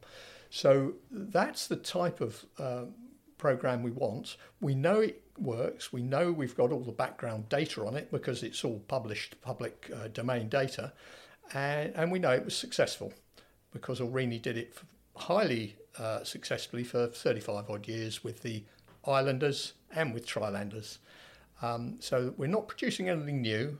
So 0.49 0.93
that's 1.11 1.67
the 1.67 1.75
type 1.75 2.21
of 2.21 2.45
uh, 2.57 2.83
program 3.37 3.83
we 3.83 3.91
want. 3.91 4.37
We 4.61 4.75
know 4.75 5.01
it 5.01 5.21
works. 5.37 5.91
We 5.91 6.01
know 6.01 6.31
we've 6.31 6.55
got 6.55 6.71
all 6.71 6.83
the 6.83 6.91
background 6.91 7.49
data 7.49 7.85
on 7.85 7.95
it 7.95 8.11
because 8.11 8.43
it's 8.43 8.63
all 8.63 8.79
published 8.87 9.41
public 9.41 9.91
uh, 9.93 10.07
domain 10.07 10.49
data, 10.49 10.93
and, 11.53 11.93
and 11.95 12.11
we 12.11 12.19
know 12.19 12.31
it 12.31 12.45
was 12.45 12.55
successful 12.55 13.13
because 13.71 13.99
Aurigny 13.99 14.41
did 14.41 14.57
it 14.57 14.73
highly 15.15 15.75
uh, 15.99 16.23
successfully 16.23 16.83
for 16.83 17.07
35 17.07 17.69
odd 17.69 17.87
years 17.87 18.23
with 18.23 18.41
the 18.41 18.63
Islanders 19.05 19.73
and 19.93 20.13
with 20.13 20.27
Trislanders. 20.27 20.97
Um, 21.61 21.97
so 21.99 22.33
we're 22.37 22.47
not 22.47 22.67
producing 22.67 23.09
anything 23.09 23.41
new 23.41 23.77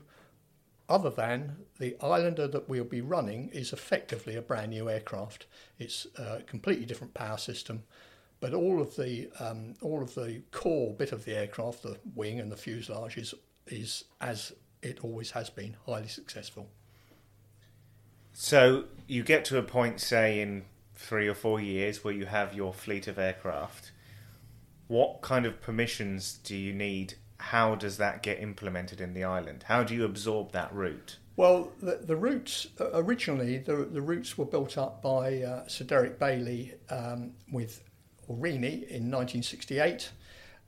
other 0.88 1.10
than 1.10 1.56
the 1.78 1.96
Islander 2.02 2.48
that 2.48 2.68
we'll 2.68 2.84
be 2.84 3.00
running 3.00 3.50
is 3.50 3.72
effectively 3.72 4.36
a 4.36 4.42
brand 4.42 4.70
new 4.70 4.88
aircraft. 4.88 5.46
It's 5.78 6.06
a 6.16 6.42
completely 6.46 6.86
different 6.86 7.14
power 7.14 7.36
system, 7.36 7.82
but 8.40 8.54
all 8.54 8.80
of 8.80 8.96
the 8.96 9.28
um, 9.38 9.74
all 9.82 10.02
of 10.02 10.14
the 10.14 10.42
core 10.50 10.94
bit 10.94 11.12
of 11.12 11.24
the 11.24 11.36
aircraft, 11.36 11.82
the 11.82 11.98
wing 12.14 12.40
and 12.40 12.50
the 12.50 12.56
fuselage, 12.56 13.18
is 13.18 13.34
is 13.66 14.04
as 14.20 14.52
it 14.80 15.00
always 15.02 15.32
has 15.32 15.50
been, 15.50 15.76
highly 15.86 16.08
successful. 16.08 16.68
So 18.32 18.84
you 19.06 19.22
get 19.22 19.44
to 19.46 19.58
a 19.58 19.62
point, 19.62 20.00
say 20.00 20.40
in 20.40 20.64
three 20.94 21.28
or 21.28 21.34
four 21.34 21.60
years, 21.60 22.02
where 22.02 22.14
you 22.14 22.26
have 22.26 22.54
your 22.54 22.72
fleet 22.72 23.08
of 23.08 23.18
aircraft. 23.18 23.92
What 24.86 25.20
kind 25.20 25.44
of 25.44 25.60
permissions 25.60 26.38
do 26.42 26.56
you 26.56 26.72
need 26.72 27.14
how 27.38 27.74
does 27.74 27.96
that 27.98 28.22
get 28.22 28.40
implemented 28.40 29.00
in 29.00 29.14
the 29.14 29.24
island? 29.24 29.64
How 29.68 29.82
do 29.82 29.94
you 29.94 30.04
absorb 30.04 30.52
that 30.52 30.72
route? 30.72 31.18
Well, 31.36 31.72
the, 31.80 32.00
the 32.02 32.16
routes 32.16 32.66
uh, 32.80 32.90
originally 32.94 33.58
the, 33.58 33.76
the 33.76 34.02
routes 34.02 34.36
were 34.36 34.44
built 34.44 34.76
up 34.76 35.00
by 35.02 35.42
uh, 35.42 35.68
Sir 35.68 35.84
Derek 35.84 36.18
Bailey 36.18 36.74
um, 36.90 37.32
with 37.52 37.84
Aurigny 38.28 38.82
in 38.88 39.10
1968, 39.10 40.10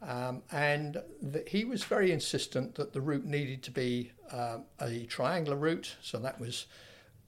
um, 0.00 0.42
and 0.52 1.02
the, 1.20 1.44
he 1.46 1.64
was 1.64 1.82
very 1.82 2.12
insistent 2.12 2.76
that 2.76 2.92
the 2.92 3.00
route 3.00 3.24
needed 3.24 3.62
to 3.64 3.70
be 3.72 4.12
uh, 4.30 4.58
a 4.80 5.04
triangular 5.06 5.58
route. 5.58 5.96
So 6.02 6.18
that 6.20 6.40
was 6.40 6.66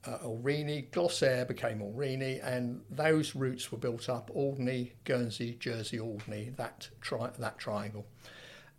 uh, 0.05 0.19
Aurigny, 0.19 0.89
Glossair 0.89 1.45
became 1.45 1.79
Aurigny, 1.79 2.39
and 2.43 2.81
those 2.89 3.35
routes 3.35 3.71
were 3.73 3.77
built 3.77 4.07
up: 4.07 4.31
Alderney, 4.33 4.93
Guernsey, 5.03 5.57
Jersey, 5.59 5.99
Alderney. 5.99 6.53
That 6.55 6.87
tri- 7.01 7.31
that 7.39 7.59
triangle. 7.59 8.05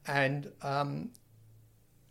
And 0.06 0.50
um, 0.62 1.10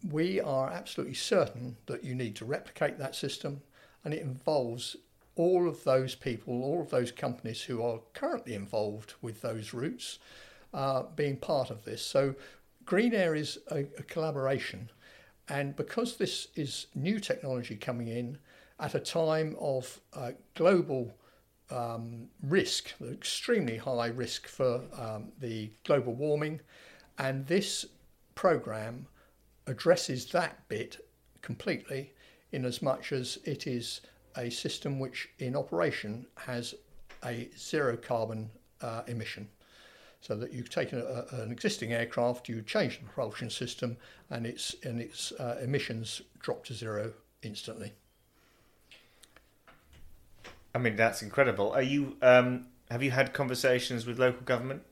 we 0.10 0.42
are 0.42 0.70
absolutely 0.70 1.16
certain 1.16 1.78
that 1.86 2.04
you 2.04 2.16
need 2.16 2.36
to 2.38 2.46
replicate 2.46 2.98
that 2.98 3.16
system, 3.16 3.62
and 4.04 4.14
it 4.14 4.22
involves 4.22 4.96
all 5.36 5.68
of 5.68 5.84
those 5.84 6.16
people, 6.16 6.62
all 6.64 6.82
of 6.82 6.90
those 6.90 7.12
companies 7.12 7.62
who 7.62 7.82
are 7.82 8.00
currently 8.14 8.54
involved 8.54 9.14
with 9.22 9.42
those 9.42 9.74
routes 9.74 10.20
uh, 10.74 11.04
being 11.16 11.38
part 11.38 11.70
of 11.70 11.86
this. 11.86 12.06
So, 12.06 12.36
Green 12.86 13.14
Air 13.14 13.34
is 13.34 13.60
a, 13.72 13.80
a 13.98 14.04
collaboration, 14.04 14.90
and 15.48 15.76
because 15.76 16.18
this 16.18 16.48
is 16.56 16.88
new 16.96 17.20
technology 17.20 17.76
coming 17.76 18.10
in 18.10 18.38
at 18.80 18.96
a 18.96 19.00
time 19.00 19.56
of 19.60 20.02
uh, 20.14 20.32
global 20.56 21.14
um, 21.72 22.28
risk, 22.42 22.94
extremely 23.02 23.78
high 23.78 24.08
risk 24.08 24.48
for 24.48 24.82
um, 24.98 25.32
the 25.40 25.72
global 25.86 26.14
warming 26.14 26.60
and 27.18 27.46
this 27.48 27.86
program 28.36 29.08
addresses 29.68 30.26
that 30.32 30.68
bit 30.68 31.06
completely 31.42 32.14
in 32.52 32.66
as 32.66 32.82
much 32.82 33.12
as 33.12 33.38
it 33.46 33.68
is 33.68 34.02
a 34.38 34.50
system 34.50 35.00
which 35.00 35.30
in 35.40 35.56
operation 35.56 36.26
has 36.36 36.76
a 37.26 37.50
zero 37.58 37.96
carbon 37.96 38.50
uh, 38.82 39.04
emission. 39.08 39.48
So 40.22 40.36
that 40.36 40.54
you've 40.54 40.70
taken 40.70 41.00
a, 41.00 41.26
an 41.42 41.52
existing 41.52 41.92
aircraft, 41.92 42.48
you 42.48 42.62
change 42.62 42.98
the 42.98 43.06
propulsion 43.06 43.50
system, 43.50 43.98
and 44.30 44.46
its 44.46 44.74
and 44.84 45.02
its 45.02 45.34
uh, 45.34 45.60
emissions 45.62 46.22
drop 46.40 46.64
to 46.66 46.74
zero 46.74 47.12
instantly. 47.42 47.92
I 50.74 50.78
mean, 50.78 50.96
that's 50.96 51.22
incredible. 51.22 51.74
Are 51.74 51.82
you? 51.82 52.16
Um, 52.22 52.68
have 52.90 53.04
you 53.04 53.12
had 53.12 53.34
conversations 53.34 54.06
with 54.06 54.18
local 54.18 54.44
government? 54.44 54.84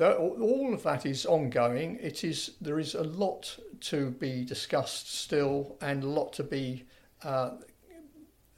All 0.00 0.72
of 0.72 0.82
that 0.84 1.06
is 1.06 1.26
ongoing. 1.26 1.98
It 2.00 2.24
is 2.24 2.52
there 2.60 2.78
is 2.78 2.94
a 2.94 3.02
lot 3.02 3.58
to 3.80 4.10
be 4.12 4.44
discussed 4.44 5.12
still, 5.18 5.76
and 5.80 6.04
a 6.04 6.08
lot 6.08 6.32
to 6.34 6.44
be. 6.44 6.84
Uh, 7.22 7.50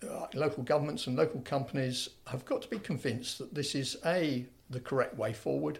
uh, 0.09 0.27
local 0.33 0.63
governments 0.63 1.07
and 1.07 1.17
local 1.17 1.43
companies 1.43 2.09
have 2.27 2.45
got 2.47 2.63
to 2.63 2.69
be 2.69 2.79
convinced 2.79 3.37
that 3.37 3.55
this 3.55 3.75
is 3.75 3.99
a 4.07 4.47
the 4.71 4.81
correct 4.81 5.17
way 5.17 5.33
forward, 5.33 5.79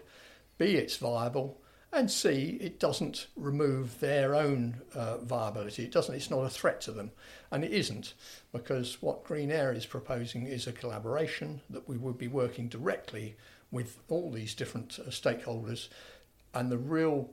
b 0.57 0.75
it's 0.75 0.97
viable, 0.97 1.59
and 1.91 2.11
c 2.11 2.57
it 2.61 2.79
doesn't 2.79 3.27
remove 3.35 3.99
their 3.99 4.35
own 4.35 4.79
uh, 4.93 5.17
viability. 5.17 5.83
It 5.83 5.91
doesn't. 5.91 6.13
It's 6.13 6.29
not 6.29 6.45
a 6.45 6.49
threat 6.49 6.81
to 6.81 6.91
them, 6.91 7.11
and 7.51 7.63
it 7.63 7.71
isn't 7.71 8.13
because 8.51 9.01
what 9.01 9.23
Green 9.23 9.51
Air 9.51 9.73
is 9.73 9.85
proposing 9.85 10.45
is 10.45 10.67
a 10.67 10.71
collaboration 10.71 11.61
that 11.69 11.87
we 11.87 11.97
would 11.97 12.17
be 12.17 12.27
working 12.27 12.67
directly 12.67 13.35
with 13.71 13.99
all 14.09 14.31
these 14.31 14.53
different 14.53 14.99
uh, 14.99 15.09
stakeholders. 15.09 15.87
And 16.53 16.71
the 16.71 16.77
real 16.77 17.29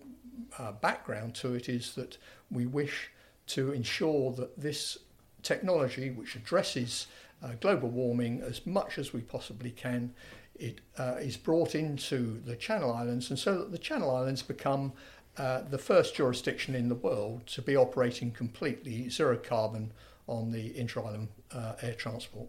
uh, 0.59 0.73
background 0.73 1.35
to 1.37 1.55
it 1.55 1.69
is 1.69 1.95
that 1.95 2.17
we 2.51 2.67
wish 2.67 3.11
to 3.49 3.73
ensure 3.73 4.33
that 4.33 4.61
this 4.61 4.99
technology, 5.43 6.11
which 6.11 6.37
addresses 6.37 7.07
uh, 7.43 7.53
global 7.61 7.89
warming 7.89 8.41
as 8.41 8.67
much 8.67 8.99
as 8.99 9.13
we 9.13 9.21
possibly 9.21 9.71
can, 9.71 10.13
it 10.57 10.81
uh, 10.99 11.17
is 11.21 11.37
brought 11.37 11.75
into 11.75 12.41
the 12.45 12.57
Channel 12.57 12.93
Islands, 12.93 13.31
and 13.31 13.39
so 13.39 13.59
that 13.59 13.71
the 13.71 13.79
Channel 13.79 14.15
Islands 14.15 14.43
become 14.43 14.93
uh, 15.37 15.63
the 15.71 15.79
first 15.79 16.17
jurisdiction 16.17 16.75
in 16.75 16.89
the 16.89 16.97
world 16.97 17.47
to 17.47 17.63
be 17.63 17.77
operating 17.77 18.33
completely 18.33 19.09
zero 19.09 19.37
carbon 19.37 19.93
on 20.27 20.51
the 20.51 20.77
inter-island 20.77 21.29
uh, 21.55 21.75
air 21.81 21.95
transport 21.95 22.49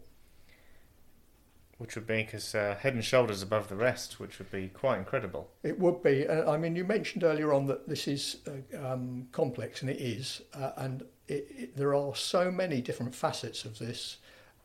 which 1.79 1.95
would 1.95 2.07
make 2.07 2.35
us 2.35 2.53
uh, 2.53 2.75
head 2.81 2.93
and 2.93 3.03
shoulders 3.03 3.41
above 3.41 3.69
the 3.69 3.75
rest, 3.75 4.19
which 4.19 4.37
would 4.37 4.51
be 4.51 4.67
quite 4.67 4.99
incredible. 4.99 5.49
It 5.63 5.79
would 5.79 6.03
be. 6.03 6.27
Uh, 6.27 6.51
I 6.51 6.57
mean, 6.57 6.75
you 6.75 6.83
mentioned 6.83 7.23
earlier 7.23 7.53
on 7.53 7.65
that 7.67 7.87
this 7.87 8.05
is 8.07 8.37
uh, 8.47 8.93
um, 8.93 9.29
complex, 9.31 9.81
and 9.81 9.89
it 9.89 9.99
is. 9.99 10.41
Uh, 10.53 10.71
and 10.75 11.03
it, 11.29 11.47
it, 11.49 11.77
there 11.77 11.95
are 11.95 12.13
so 12.15 12.51
many 12.51 12.81
different 12.81 13.15
facets 13.15 13.63
of 13.63 13.79
this. 13.79 14.17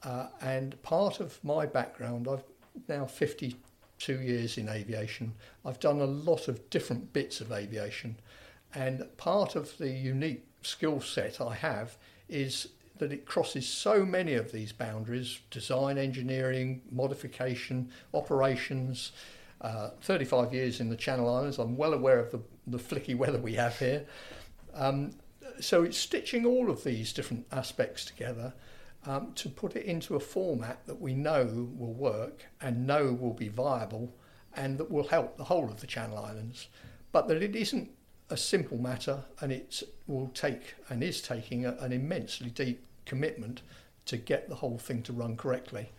Uh, 0.03 0.27
and 0.43 0.81
part 0.83 1.21
of 1.21 1.43
my 1.45 1.67
background, 1.67 2.27
I've 2.29 2.43
now 2.89 3.07
52 3.07 4.21
years 4.21 4.59
in 4.59 4.69
aviation. 4.69 5.35
I've 5.65 5.79
done 5.79 6.01
a 6.01 6.07
lot 6.07 6.49
of 6.49 6.69
different 6.69 7.13
bits 7.13 7.41
of 7.41 7.53
aviation. 7.53 8.17
And 8.75 9.07
part 9.17 9.55
of 9.55 9.79
the 9.79 9.89
unique 9.89 10.45
skill 10.63 11.01
set 11.01 11.41
I 11.41 11.55
have 11.55 11.97
is 12.29 12.71
that 12.99 13.13
it 13.13 13.27
crosses 13.27 13.67
so 13.67 14.05
many 14.05 14.35
of 14.35 14.53
these 14.53 14.73
boundaries 14.73 15.41
design, 15.51 15.99
engineering, 15.99 16.83
modification, 16.91 17.91
operations. 18.13 19.13
Uh, 19.61 19.91
35 20.03 20.53
years 20.53 20.81
in 20.81 20.91
the 20.91 20.97
Channel 20.97 21.33
Islands, 21.35 21.59
I'm 21.59 21.77
well 21.77 21.95
aware 21.95 22.19
of 22.19 22.31
the, 22.31 22.41
the 22.67 22.79
flicky 22.79 23.17
weather 23.17 23.39
we 23.39 23.55
have 23.55 23.79
here. 23.79 24.05
Um, 24.75 25.13
so 25.61 25.85
it's 25.85 25.97
stitching 25.97 26.45
all 26.45 26.71
of 26.71 26.85
these 26.85 27.13
different 27.13 27.47
aspects 27.51 28.05
together 28.05 28.53
um, 29.07 29.33
to 29.35 29.49
put 29.49 29.77
it 29.77 29.85
into 29.85 30.17
a 30.17 30.21
format 30.21 30.85
that 30.87 31.01
we 31.01 31.15
know 31.15 31.69
will 31.77 31.95
work 31.95 32.45
and 32.61 32.87
know 32.87 33.13
will 33.13 33.35
be 33.35 33.49
viable 33.49 34.15
and 34.57 34.79
that 34.79 34.91
will 34.91 35.09
help 35.09 35.37
the 35.37 35.45
whole 35.45 35.69
of 35.69 35.81
the 35.81 35.87
Channel 35.87 36.19
Islands. 36.19 36.69
But 37.13 37.29
that 37.29 37.43
it 37.43 37.57
isn't 37.57 37.91
a 38.31 38.37
simple 38.37 38.79
matter 38.79 39.25
and 39.41 39.53
it 39.53 39.83
will 40.07 40.29
take 40.29 40.75
and 40.89 41.03
is 41.03 41.21
taking 41.21 41.67
a, 41.67 41.73
an 41.81 41.93
immensely 41.93 42.51
deep 42.51 42.85
commitment 43.05 43.63
to 44.07 44.17
get 44.17 44.49
the 44.49 44.57
whole 44.57 44.79
thing 44.79 45.03
to 45.03 45.13
run 45.13 45.37
correctly. 45.37 45.91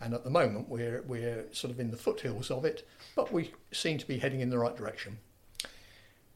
And 0.00 0.12
at 0.12 0.24
the 0.24 0.30
moment, 0.30 0.68
we're, 0.68 1.02
we're 1.06 1.44
sort 1.52 1.72
of 1.72 1.80
in 1.80 1.90
the 1.90 1.96
foothills 1.96 2.50
of 2.50 2.64
it, 2.64 2.86
but 3.14 3.32
we 3.32 3.52
seem 3.72 3.98
to 3.98 4.06
be 4.06 4.18
heading 4.18 4.40
in 4.40 4.50
the 4.50 4.58
right 4.58 4.76
direction. 4.76 5.18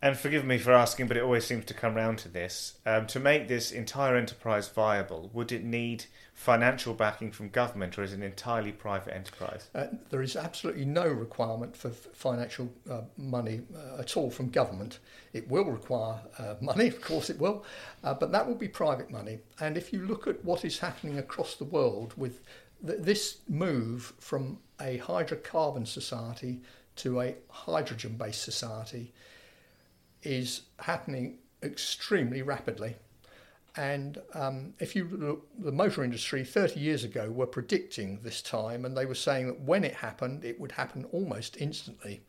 And 0.01 0.17
forgive 0.17 0.45
me 0.45 0.59
for 0.59 0.73
asking, 0.73 1.09
but 1.09 1.17
it 1.17 1.25
always 1.25 1.45
seems 1.45 1.65
to 1.67 1.75
come 1.75 1.97
round 1.97 2.19
to 2.19 2.29
this. 2.29 2.75
Um, 2.87 3.09
to 3.09 3.19
make 3.19 3.49
this 3.49 3.73
entire 3.73 4.17
enterprise 4.17 4.69
viable, 4.69 5.29
would 5.33 5.51
it 5.51 5.65
need 5.65 6.05
financial 6.35 6.95
backing 6.95 7.33
from 7.33 7.49
government 7.49 7.99
or 7.99 8.05
is 8.05 8.13
it 8.13 8.17
an 8.17 8.23
entirely 8.23 8.71
private 8.71 9.13
enterprise? 9.13 9.69
Uh, 9.75 9.87
there 10.11 10.23
is 10.23 10.37
absolutely 10.37 10.85
no 10.85 11.09
requirement 11.09 11.77
for 11.77 11.91
financial 11.91 12.73
uh, 12.89 13.01
money 13.17 13.63
uh, 13.77 13.99
at 13.99 14.17
all 14.17 14.31
from 14.31 14.51
government. 14.51 15.01
It 15.33 15.51
will 15.51 15.65
require 15.65 16.21
uh, 16.39 16.55
money, 16.61 16.87
of 16.87 17.01
course 17.01 17.29
it 17.29 17.41
will, 17.41 17.65
uh, 18.05 18.15
but 18.15 18.31
that 18.31 18.47
will 18.47 18.55
be 18.55 18.69
private 18.69 19.11
money. 19.11 19.41
And 19.59 19.77
if 19.77 19.93
you 19.93 20.07
look 20.07 20.29
at 20.29 20.45
what 20.45 20.65
is 20.65 20.79
happening 20.79 21.19
across 21.19 21.57
the 21.57 21.65
world 21.65 22.15
with 22.17 22.41
th- 22.87 23.01
this 23.01 23.39
move 23.49 24.13
from 24.21 24.59
a 24.81 24.99
hydrocarbon 24.99 25.89
society 25.89 26.61
to 26.97 27.21
a 27.21 27.35
hydrogen 27.51 28.17
based 28.17 28.45
society, 28.45 29.13
is 30.23 30.63
happening 30.79 31.39
extremely 31.63 32.43
rapidly. 32.43 32.97
And 33.77 34.19
um, 34.35 34.75
if 34.81 34.97
you 34.97 35.09
look, 35.11 35.47
the 35.59 35.71
motor 35.71 36.03
industry 36.03 36.45
30 36.45 36.81
years 36.81 37.05
ago 37.05 37.31
were 37.31 37.47
predicting 37.47 38.19
this 38.23 38.43
time, 38.43 38.85
and 38.85 38.97
they 38.97 39.07
were 39.07 39.15
saying 39.15 39.47
that 39.47 39.61
when 39.61 39.85
it 39.85 39.95
happened, 39.95 40.45
it 40.45 40.59
would 40.59 40.73
happen 40.73 41.05
almost 41.13 41.57
instantly. 41.61 42.21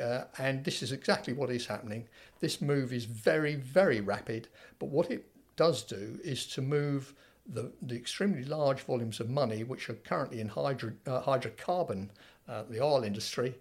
Uh, 0.00 0.24
and 0.38 0.64
this 0.64 0.82
is 0.82 0.92
exactly 0.92 1.32
what 1.32 1.50
is 1.50 1.66
happening. 1.66 2.06
This 2.40 2.60
move 2.60 2.92
is 2.92 3.04
very, 3.04 3.56
very 3.56 4.00
rapid, 4.00 4.48
but 4.78 4.88
what 4.88 5.10
it 5.10 5.26
does 5.56 5.82
do 5.82 6.18
is 6.22 6.46
to 6.48 6.62
move 6.62 7.14
the, 7.46 7.72
the 7.82 7.96
extremely 7.96 8.44
large 8.44 8.80
volumes 8.80 9.20
of 9.20 9.28
money, 9.28 9.64
which 9.64 9.88
are 9.90 9.94
currently 9.94 10.40
in 10.40 10.48
hydro, 10.48 10.92
uh, 11.06 11.20
hydrocarbon, 11.22 12.08
uh, 12.48 12.62
the 12.68 12.80
oil 12.80 13.02
industry, 13.02 13.54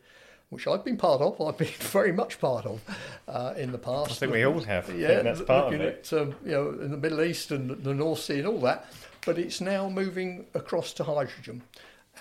which 0.54 0.68
I've 0.68 0.86
been 0.86 0.98
part 0.98 1.22
of. 1.22 1.42
I've 1.42 1.58
been 1.58 1.68
very 1.80 2.12
much 2.12 2.40
part 2.40 2.66
of 2.66 2.82
uh, 3.28 3.54
in 3.58 3.72
the 3.72 3.78
past. 3.78 4.12
I 4.12 4.14
think 4.14 4.32
we 4.32 4.46
all 4.46 4.62
have. 4.62 4.94
Yeah, 4.96 5.22
that's 5.22 5.42
part 5.42 5.74
of 5.74 5.82
it. 5.82 6.12
at 6.12 6.20
um, 6.20 6.36
you 6.46 6.52
know 6.52 6.70
in 6.70 6.92
the 6.92 6.98
Middle 6.98 7.22
East 7.22 7.52
and 7.52 7.72
the 7.84 7.94
North 7.94 8.20
Sea 8.20 8.40
and 8.40 8.48
all 8.48 8.62
that, 8.62 8.86
but 9.26 9.38
it's 9.38 9.60
now 9.60 9.90
moving 9.90 10.46
across 10.54 10.94
to 10.94 11.04
hydrogen, 11.04 11.64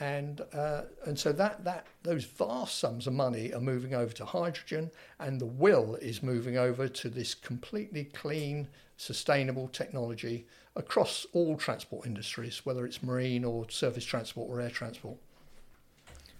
and 0.01 0.41
uh, 0.53 0.83
and 1.05 1.19
so 1.19 1.33
that 1.33 1.65
that 1.65 1.87
those 2.03 2.25
vast 2.25 2.79
sums 2.79 3.07
of 3.07 3.13
money 3.13 3.53
are 3.53 3.61
moving 3.61 3.95
over 3.95 4.13
to 4.15 4.25
hydrogen, 4.25 4.91
and 5.21 5.41
the 5.41 5.47
will 5.47 5.97
is 5.97 6.23
moving 6.23 6.57
over 6.57 6.89
to 6.89 7.09
this 7.09 7.35
completely 7.35 8.05
clean, 8.05 8.69
sustainable 8.97 9.69
technology 9.69 10.47
across 10.75 11.27
all 11.33 11.57
transport 11.57 12.07
industries, 12.07 12.65
whether 12.65 12.87
it's 12.87 13.03
marine 13.03 13.45
or 13.45 13.69
surface 13.69 14.05
transport 14.05 14.49
or 14.51 14.61
air 14.61 14.71
transport. 14.71 15.19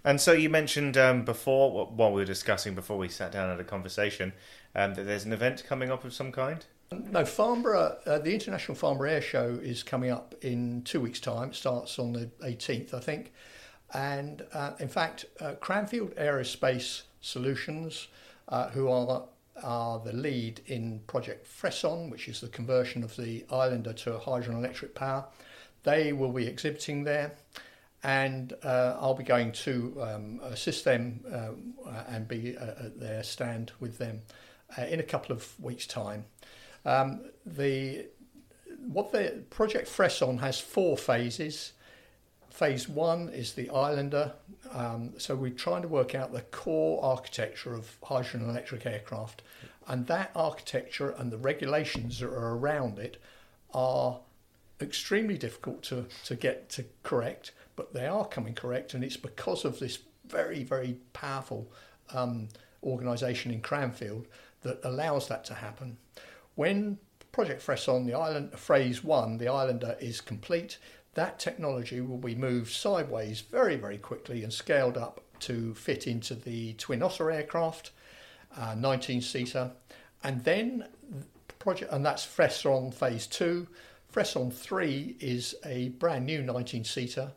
And 0.05 0.21
so 0.21 0.33
you 0.33 0.51
mentioned 0.51 0.97
um, 0.97 1.25
before, 1.25 1.87
while 1.87 2.13
we 2.13 2.23
were 2.23 2.27
discussing 2.27 2.75
before 2.75 2.99
we 2.99 3.09
sat 3.09 3.33
down 3.33 3.51
at 3.51 3.61
a 3.61 3.65
conversation, 3.65 4.33
um, 4.75 4.95
that 4.95 5.05
there's 5.05 5.25
an 5.25 5.33
event 5.33 5.65
coming 5.67 5.91
up 5.91 6.05
of 6.05 6.13
some 6.13 6.33
kind. 6.33 6.65
No, 6.91 7.25
Farnborough, 7.25 7.99
uh, 8.05 8.19
the 8.19 8.35
International 8.35 8.75
Farnborough 8.75 9.11
Air 9.11 9.23
Show 9.23 9.59
is 9.63 9.83
coming 9.83 10.11
up 10.11 10.35
in 10.43 10.83
two 10.83 11.01
weeks' 11.01 11.21
time. 11.21 11.51
It 11.51 11.55
starts 11.55 11.99
on 11.99 12.13
the 12.13 12.31
18th, 12.45 12.93
I 12.93 13.01
think. 13.01 13.33
And 13.95 14.45
uh, 14.53 14.73
in 14.79 14.89
fact, 14.89 15.27
uh, 15.41 15.53
Cranfield 15.61 16.15
Aerospace 16.17 17.03
Solutions, 17.21 18.09
uh, 18.49 18.69
who 18.71 18.89
are 18.89 19.25
are 19.63 20.01
the 20.01 20.13
lead 20.13 20.61
in 20.67 21.01
Project 21.07 21.47
Fresson, 21.47 22.11
which 22.11 22.27
is 22.27 22.41
the 22.41 22.49
conversion 22.49 23.05
of 23.05 23.15
the 23.17 23.45
Islander 23.51 23.93
to 23.93 24.19
hydrogen 24.19 24.57
electric 24.57 24.95
power. 24.95 25.27
They 25.83 26.13
will 26.13 26.33
be 26.33 26.47
exhibiting 26.47 27.05
there 27.05 27.33
and 28.03 28.53
uh, 28.65 28.97
I'll 29.01 29.15
be 29.15 29.25
going 29.25 29.53
to 29.53 29.97
um, 30.03 30.41
assist 30.43 30.85
them 30.85 31.21
uh, 31.31 32.05
and 32.09 32.27
be 32.27 32.57
uh, 32.57 32.85
at 32.85 33.01
their 33.01 33.23
stand 33.23 33.73
with 33.79 33.99
them 33.99 34.23
uh, 34.77 34.83
in 34.83 34.99
a 35.01 35.05
couple 35.05 35.35
of 35.35 35.59
weeks' 35.61 35.87
time. 35.87 36.25
Um, 36.85 37.21
the 37.47 38.07
what 38.89 39.13
the 39.13 39.45
project 39.51 39.87
Fresson 39.87 40.39
has 40.39 40.59
four 40.59 40.97
phases. 40.97 41.73
Phase 42.51 42.87
one 42.87 43.31
is 43.31 43.55
the 43.55 43.71
Islander, 43.71 44.35
um, 44.73 45.15
so 45.17 45.35
we're 45.35 45.51
trying 45.51 45.81
to 45.83 45.89
work 45.89 46.15
out 46.15 46.33
the 46.33 46.43
core 46.43 47.03
architecture 47.03 47.73
of 47.73 47.97
hydrogen 48.03 48.47
electric 48.47 48.85
aircraft, 48.85 49.41
and 49.89 50.07
that 50.09 50.33
architecture 50.35 51.11
and 51.11 51.33
the 51.33 51.39
regulations 51.39 52.19
that 52.19 52.29
are 52.29 52.55
around 52.55 52.99
it 52.99 53.17
are 53.73 54.21
extremely 54.83 55.39
difficult 55.39 55.83
to, 55.85 56.05
to 56.25 56.35
get 56.35 56.69
to 56.71 56.85
correct 57.03 57.53
but 57.77 57.93
they 57.93 58.07
are 58.07 58.27
coming 58.27 58.55
correct, 58.55 58.95
and 58.95 59.03
it's 59.03 59.17
because 59.17 59.65
of 59.65 59.79
this 59.79 59.99
very, 60.27 60.63
very 60.63 60.97
powerful 61.13 61.71
um, 62.13 62.49
organisation 62.83 63.51
in 63.53 63.61
Cranfield 63.61 64.27
that 64.63 64.81
allows 64.85 65.29
that 65.29 65.45
to 65.45 65.55
happen. 65.55 65.97
When 66.55 66.99
Project 67.33 67.63
Fresson, 67.63 68.07
the 68.07 68.15
island 68.15 68.59
phase 68.59 69.03
one, 69.03 69.39
the 69.39 69.49
Islander 69.49 69.97
is 70.01 70.21
complete, 70.21 70.79
that 71.15 71.39
technology 71.39 72.01
will 72.01 72.19
be 72.19 72.35
moved 72.35 72.73
sideways 72.73 73.41
very, 73.41 73.77
very 73.77 73.99
quickly 73.99 74.43
and 74.43 74.53
scaled 74.53 74.97
up 74.97 75.21
to 75.41 75.75
fit 75.75 76.07
into 76.07 76.35
the 76.35 76.75
Twin 76.75 77.03
Otter 77.03 77.31
aircraft, 77.31 77.91
19 78.77 79.19
uh, 79.19 79.23
seater, 79.23 79.71
and 80.23 80.45
then 80.45 80.87
project, 81.59 81.93
and 81.93 82.05
that's 82.05 82.25
Fresson 82.25 82.93
phase 82.93 83.27
two. 83.27 83.67
Fresson 84.09 84.51
3 84.51 85.17
is 85.21 85.55
a 85.65 85.89
brand 85.91 86.27
new 86.27 86.43
19 86.43 86.85
seater 86.85 87.33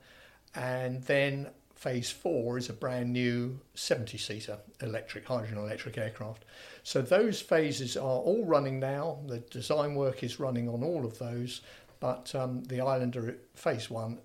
and 0.56 1.04
then 1.04 1.50
phase 1.76 2.10
four 2.10 2.58
is 2.58 2.70
a 2.70 2.74
brand 2.74 3.12
new 3.12 3.60
70 3.76 4.18
seater 4.18 4.58
electric, 4.82 5.28
hydrogen 5.28 5.58
electric 5.58 5.98
aircraft. 5.98 6.46
So 6.84 7.02
those 7.02 7.42
phases 7.42 7.98
are 7.98 8.20
all 8.20 8.46
running 8.46 8.80
now. 8.80 9.20
The 9.28 9.40
design 9.40 9.96
work 9.96 10.24
is 10.24 10.40
running 10.40 10.68
on 10.68 10.84
all 10.84 11.06
of 11.06 11.20
those, 11.20 11.62
but 12.00 12.34
um, 12.34 12.64
the 12.64 12.82
Islander 12.82 13.38
phase 13.54 13.90
one 13.90 14.20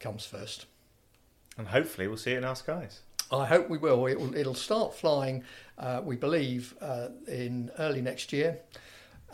comes 0.00 0.24
first. 0.24 0.66
And 1.58 1.68
hopefully 1.68 2.08
we'll 2.08 2.16
see 2.16 2.32
it 2.32 2.38
in 2.38 2.44
our 2.44 2.56
skies. 2.56 3.00
I 3.30 3.46
hope 3.46 3.68
we 3.68 3.78
will. 3.78 4.06
It'll, 4.06 4.34
it'll 4.34 4.54
start 4.54 4.94
flying, 4.94 5.44
uh, 5.78 6.02
we 6.04 6.16
believe, 6.16 6.74
uh, 6.80 7.08
in 7.26 7.70
early 7.78 8.02
next 8.02 8.32
year. 8.32 8.58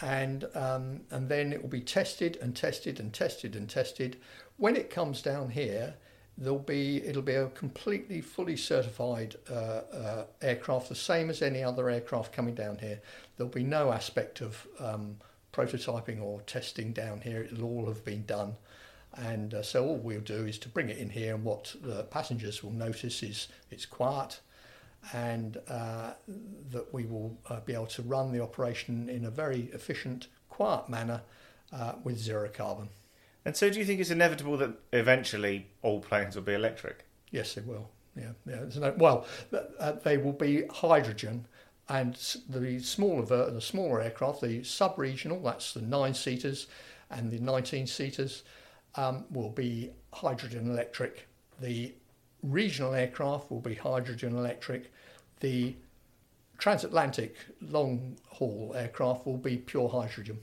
And, 0.01 0.45
um, 0.55 1.01
and 1.11 1.29
then 1.29 1.53
it 1.53 1.61
will 1.61 1.69
be 1.69 1.81
tested 1.81 2.39
and 2.41 2.55
tested 2.55 3.01
and 3.01 3.13
tested 3.13 3.57
and 3.57 3.69
tested. 3.69 4.19
When 4.57 4.77
it 4.77 4.91
comes 4.91 5.23
down 5.23 5.51
here, 5.51 5.95
there'll 6.39 6.59
be 6.59 7.03
it'll 7.05 7.23
be 7.23 7.35
a 7.35 7.49
completely 7.49 8.21
fully 8.21 8.57
certified 8.57 9.37
uh, 9.51 9.55
uh, 9.55 10.25
aircraft, 10.41 10.89
the 10.89 10.95
same 10.95 11.29
as 11.29 11.43
any 11.43 11.63
other 11.63 11.91
aircraft 11.91 12.33
coming 12.33 12.55
down 12.55 12.79
here. 12.79 13.01
There'll 13.37 13.53
be 13.53 13.65
no 13.65 13.93
aspect 13.93 14.41
of 14.41 14.67
um, 14.79 15.17
prototyping 15.53 16.23
or 16.23 16.41
testing 16.43 16.93
down 16.93 17.21
here. 17.21 17.43
It'll 17.43 17.65
all 17.65 17.87
have 17.87 18.05
been 18.05 18.25
done, 18.25 18.55
and 19.17 19.53
uh, 19.53 19.63
so 19.63 19.85
all 19.85 19.97
we'll 19.97 20.21
do 20.21 20.47
is 20.47 20.59
to 20.61 20.69
bring 20.69 20.89
it 20.89 20.99
in 20.99 21.11
here. 21.11 21.35
And 21.35 21.45
what 21.45 21.75
the 21.83 22.05
passengers 22.05 22.63
will 22.63 22.73
notice 22.73 23.23
is 23.23 23.49
it's 23.71 23.87
quiet, 23.87 24.41
and 25.13 25.59
uh, 25.69 26.13
that 26.71 26.95
we 26.95 27.05
will 27.05 27.37
uh, 27.51 27.61
be 27.61 27.75
able 27.75 27.87
to 27.87 28.03
run 28.03 28.33
the 28.33 28.41
operation 28.41 29.09
in 29.09 29.25
a 29.25 29.31
very 29.31 29.71
efficient, 29.73 30.29
quiet 30.49 30.89
manner 30.89 31.23
uh, 31.73 31.95
with 32.05 32.17
zero 32.17 32.49
carbon. 32.49 32.89
And 33.49 33.57
so, 33.57 33.71
do 33.71 33.79
you 33.79 33.87
think 33.87 33.99
it's 33.99 34.11
inevitable 34.11 34.59
that 34.59 34.73
eventually 34.93 35.69
all 35.81 36.01
planes 36.01 36.37
will 36.37 36.43
be 36.43 36.53
electric? 36.53 37.07
Yes, 37.31 37.55
they 37.55 37.63
will. 37.63 37.89
Yeah, 38.15 38.33
yeah. 38.45 38.65
No, 38.77 38.95
well, 38.99 39.27
uh, 39.81 39.93
they 39.93 40.19
will 40.19 40.35
be 40.35 40.67
hydrogen, 40.67 41.47
and 41.89 42.15
the 42.47 42.79
smaller 42.81 43.23
ver- 43.23 43.51
the 43.51 43.63
smaller 43.63 44.03
aircraft, 44.03 44.43
the 44.43 44.63
sub-regional, 44.65 45.41
that's 45.41 45.73
the 45.73 45.81
nine 45.81 46.13
seaters, 46.13 46.67
and 47.09 47.31
the 47.31 47.39
19 47.39 47.87
seaters, 47.87 48.43
um, 48.97 49.25
will 49.31 49.49
be 49.49 49.93
hydrogen 50.13 50.71
electric. 50.71 51.27
The 51.59 51.95
regional 52.43 52.93
aircraft 52.93 53.51
will 53.51 53.63
be 53.63 53.77
hydrogen 53.77 54.37
electric. 54.37 54.93
The 55.41 55.75
transatlantic 56.59 57.35
long 57.63 58.19
haul 58.27 58.75
aircraft 58.77 59.25
will 59.25 59.39
be 59.39 59.57
pure 59.57 59.89
hydrogen 59.89 60.41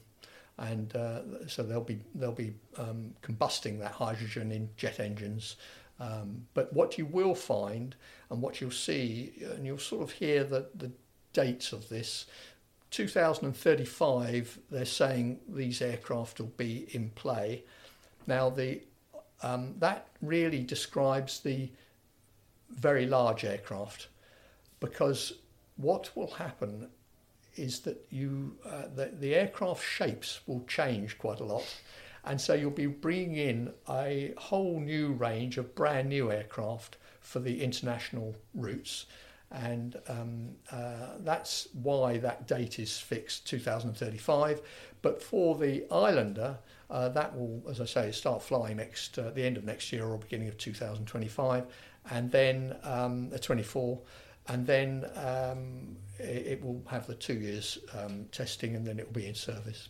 and 0.58 0.96
uh, 0.96 1.48
so 1.48 1.64
they'll 1.64 1.82
be 1.82 2.00
they'll 2.14 2.32
be 2.32 2.54
um, 2.78 3.14
combusting 3.22 3.80
that 3.80 3.92
hydrogen 3.92 4.52
in 4.52 4.70
jet 4.78 5.00
engines. 5.00 5.58
Um, 6.00 6.48
but 6.54 6.74
what 6.74 6.98
you 6.98 7.06
will 7.06 7.36
find, 7.36 7.96
and 8.30 8.42
what 8.42 8.60
you'll 8.60 8.72
see, 8.72 9.34
and 9.54 9.66
you'll 9.66 9.78
sort 9.78 10.04
of 10.04 10.12
hear 10.12 10.44
the, 10.44 10.68
the 10.76 10.92
dates 11.34 11.72
of 11.72 11.88
this. 11.90 12.26
2035, 12.92 14.60
they're 14.72 14.86
saying 14.86 15.40
these 15.48 15.82
aircraft 15.82 16.40
will 16.40 16.52
be 16.58 16.88
in 16.92 17.10
play. 17.12 17.64
Now, 18.28 18.50
the 18.50 18.82
um, 19.44 19.76
that 19.80 20.08
really 20.22 20.64
describes 20.64 21.40
the 21.42 21.70
very 22.70 23.06
large 23.06 23.44
aircraft, 23.44 24.08
because 24.80 25.34
what 25.78 26.16
will 26.16 26.32
happen 26.32 26.90
is 27.56 27.80
that 27.82 28.06
you 28.10 28.56
uh, 28.66 28.84
the, 28.96 29.12
the 29.20 29.36
aircraft 29.36 29.84
shapes 29.84 30.42
will 30.46 30.64
change 30.68 31.18
quite 31.18 31.40
a 31.40 31.46
lot 31.46 31.66
And 32.26 32.42
so 32.42 32.54
you'll 32.54 32.72
be 32.72 32.88
bringing 32.88 33.36
in 33.36 33.74
a 33.88 34.34
whole 34.38 34.80
new 34.80 35.14
range 35.14 35.58
of 35.58 35.76
brand 35.76 36.10
new 36.10 36.32
aircraft 36.32 36.98
for 37.20 37.40
the 37.40 37.64
international 37.64 38.36
routes. 38.56 39.06
And 39.52 39.96
um, 40.08 40.50
uh, 40.72 41.18
that's 41.20 41.68
why 41.74 42.18
that 42.18 42.48
date 42.48 42.80
is 42.80 42.98
fixed 43.00 43.48
2035. 43.48 44.62
But 45.04 45.22
for 45.22 45.56
the 45.56 45.86
Islander, 45.92 46.58
uh, 46.90 47.10
that 47.10 47.38
will, 47.38 47.62
as 47.70 47.80
I 47.80 47.86
say, 47.86 48.12
start 48.12 48.42
flying 48.42 48.78
next 48.78 49.20
uh, 49.20 49.30
the 49.30 49.44
end 49.44 49.58
of 49.58 49.64
next 49.64 49.94
year 49.94 50.06
or 50.06 50.18
beginning 50.18 50.48
of 50.48 50.58
2025, 50.58 51.66
and 52.12 52.32
then 52.32 52.76
um, 52.84 53.30
24, 53.30 54.00
and 54.48 54.66
then 54.68 55.06
um, 55.16 55.98
it, 56.20 56.48
it, 56.48 56.64
will 56.64 56.84
have 56.88 57.08
the 57.08 57.16
two 57.16 57.34
years 57.34 57.78
um, 57.98 58.26
testing, 58.32 58.76
and 58.76 58.86
then 58.86 59.00
it 59.00 59.06
will 59.06 59.14
be 59.14 59.28
in 59.28 59.36
service. 59.36 59.90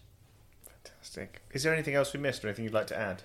Fantastic. 0.65 1.41
Is 1.51 1.63
there 1.63 1.73
anything 1.73 1.95
else 1.95 2.13
we 2.13 2.19
missed, 2.19 2.43
or 2.43 2.47
anything 2.47 2.65
you'd 2.65 2.73
like 2.73 2.87
to 2.87 2.97
add? 2.97 3.21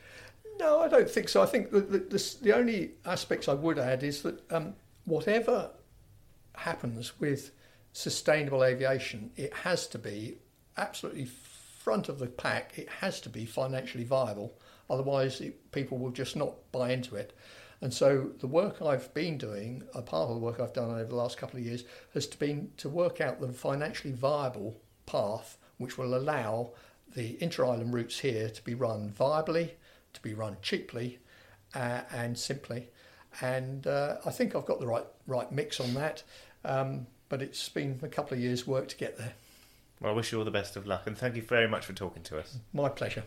No, 0.59 0.81
I 0.81 0.89
don't 0.89 1.09
think 1.09 1.29
so. 1.29 1.43
I 1.43 1.47
think 1.47 1.71
the, 1.71 1.81
the, 1.81 1.99
the, 1.99 2.37
the 2.43 2.57
only 2.57 2.93
aspects 3.05 3.49
I 3.49 3.55
would 3.55 3.79
add 3.79 4.03
is 4.03 4.23
that 4.23 4.41
um, 4.53 4.75
whatever 5.05 5.71
happens 6.55 7.19
with 7.19 7.53
sustainable 7.93 8.63
aviation, 8.65 9.31
it 9.37 9.53
has 9.55 9.87
to 9.89 9.99
be 9.99 10.39
absolutely 10.77 11.25
front 11.25 12.09
of 12.09 12.19
the 12.19 12.27
pack. 12.27 12.75
It 12.77 12.89
has 12.89 13.21
to 13.23 13.29
be 13.29 13.47
financially 13.47 14.05
viable. 14.05 14.59
Otherwise, 14.89 15.41
it, 15.41 15.73
people 15.73 15.99
will 15.99 16.11
just 16.11 16.37
not 16.37 16.71
buy 16.73 16.93
into 16.93 17.17
it. 17.17 17.37
And 17.83 17.95
so 17.95 18.31
the 18.39 18.47
work 18.47 18.83
I've 18.83 19.13
been 19.15 19.39
doing, 19.39 19.83
a 19.95 20.03
part 20.03 20.29
of 20.29 20.35
the 20.35 20.41
work 20.41 20.61
I've 20.61 20.75
done 20.75 20.91
over 20.91 21.05
the 21.05 21.15
last 21.15 21.39
couple 21.39 21.59
of 21.59 21.65
years, 21.65 21.85
has 22.13 22.27
been 22.27 22.71
to 22.77 22.89
work 22.89 23.21
out 23.21 23.41
the 23.41 23.53
financially 23.53 24.13
viable 24.13 24.81
path 25.07 25.57
which 25.79 25.97
will 25.97 26.15
allow 26.15 26.71
the 27.17 27.43
inter-island 27.43 27.95
routes 27.95 28.19
here 28.19 28.51
to 28.51 28.63
be 28.63 28.75
run 28.75 29.13
viably, 29.19 29.71
to 30.13 30.21
be 30.21 30.35
run 30.35 30.57
cheaply, 30.61 31.19
uh, 31.75 32.03
and 32.13 32.39
simply. 32.39 32.89
And 33.41 33.87
uh, 33.87 34.19
I 34.27 34.31
think 34.31 34.55
I've 34.55 34.67
got 34.67 34.79
the 34.79 34.87
right 34.87 35.07
right 35.27 35.51
mix 35.51 35.81
on 35.81 35.95
that. 35.95 36.23
Um, 36.65 37.07
but 37.31 37.41
it's 37.41 37.69
been 37.69 37.99
a 38.03 38.09
couple 38.09 38.37
of 38.37 38.43
years' 38.43 38.67
work 38.67 38.89
to 38.89 38.97
get 38.97 39.17
there. 39.17 39.33
Well, 40.01 40.13
I 40.13 40.15
wish 40.15 40.33
you 40.33 40.39
all 40.39 40.45
the 40.45 40.51
best 40.51 40.77
of 40.77 40.87
luck, 40.87 41.07
and 41.07 41.17
thank 41.17 41.37
you 41.37 41.43
very 41.43 41.69
much 41.69 41.87
for 41.87 41.93
talking 41.93 42.23
to 42.25 42.39
us. 42.39 42.59
My 42.73 42.89
pleasure. 42.89 43.25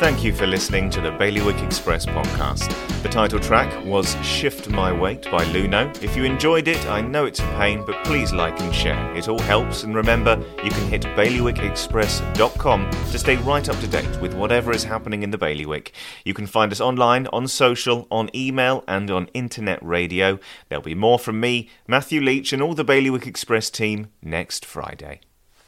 Thank 0.00 0.24
you 0.24 0.32
for 0.32 0.46
listening 0.46 0.88
to 0.92 1.02
the 1.02 1.10
Bailiwick 1.10 1.62
Express 1.62 2.06
podcast. 2.06 2.72
The 3.02 3.10
title 3.10 3.38
track 3.38 3.84
was 3.84 4.16
Shift 4.24 4.70
My 4.70 4.90
Weight 4.90 5.24
by 5.24 5.44
Luno. 5.44 5.94
If 6.02 6.16
you 6.16 6.24
enjoyed 6.24 6.68
it, 6.68 6.82
I 6.86 7.02
know 7.02 7.26
it's 7.26 7.40
a 7.40 7.46
pain, 7.58 7.84
but 7.84 8.02
please 8.06 8.32
like 8.32 8.58
and 8.60 8.74
share. 8.74 9.14
It 9.14 9.28
all 9.28 9.38
helps, 9.40 9.82
and 9.82 9.94
remember, 9.94 10.42
you 10.64 10.70
can 10.70 10.88
hit 10.88 11.02
bailiwickexpress.com 11.02 12.90
to 12.90 13.18
stay 13.18 13.36
right 13.36 13.68
up 13.68 13.78
to 13.78 13.86
date 13.88 14.20
with 14.22 14.32
whatever 14.32 14.72
is 14.72 14.84
happening 14.84 15.22
in 15.22 15.32
the 15.32 15.38
Bailiwick. 15.38 15.92
You 16.24 16.32
can 16.32 16.46
find 16.46 16.72
us 16.72 16.80
online, 16.80 17.26
on 17.26 17.46
social, 17.46 18.08
on 18.10 18.30
email, 18.34 18.84
and 18.88 19.10
on 19.10 19.26
internet 19.34 19.84
radio. 19.84 20.38
There'll 20.70 20.82
be 20.82 20.94
more 20.94 21.18
from 21.18 21.40
me, 21.40 21.68
Matthew 21.86 22.22
Leach, 22.22 22.54
and 22.54 22.62
all 22.62 22.72
the 22.72 22.84
Bailiwick 22.84 23.26
Express 23.26 23.68
team 23.68 24.06
next 24.22 24.64
Friday. 24.64 25.20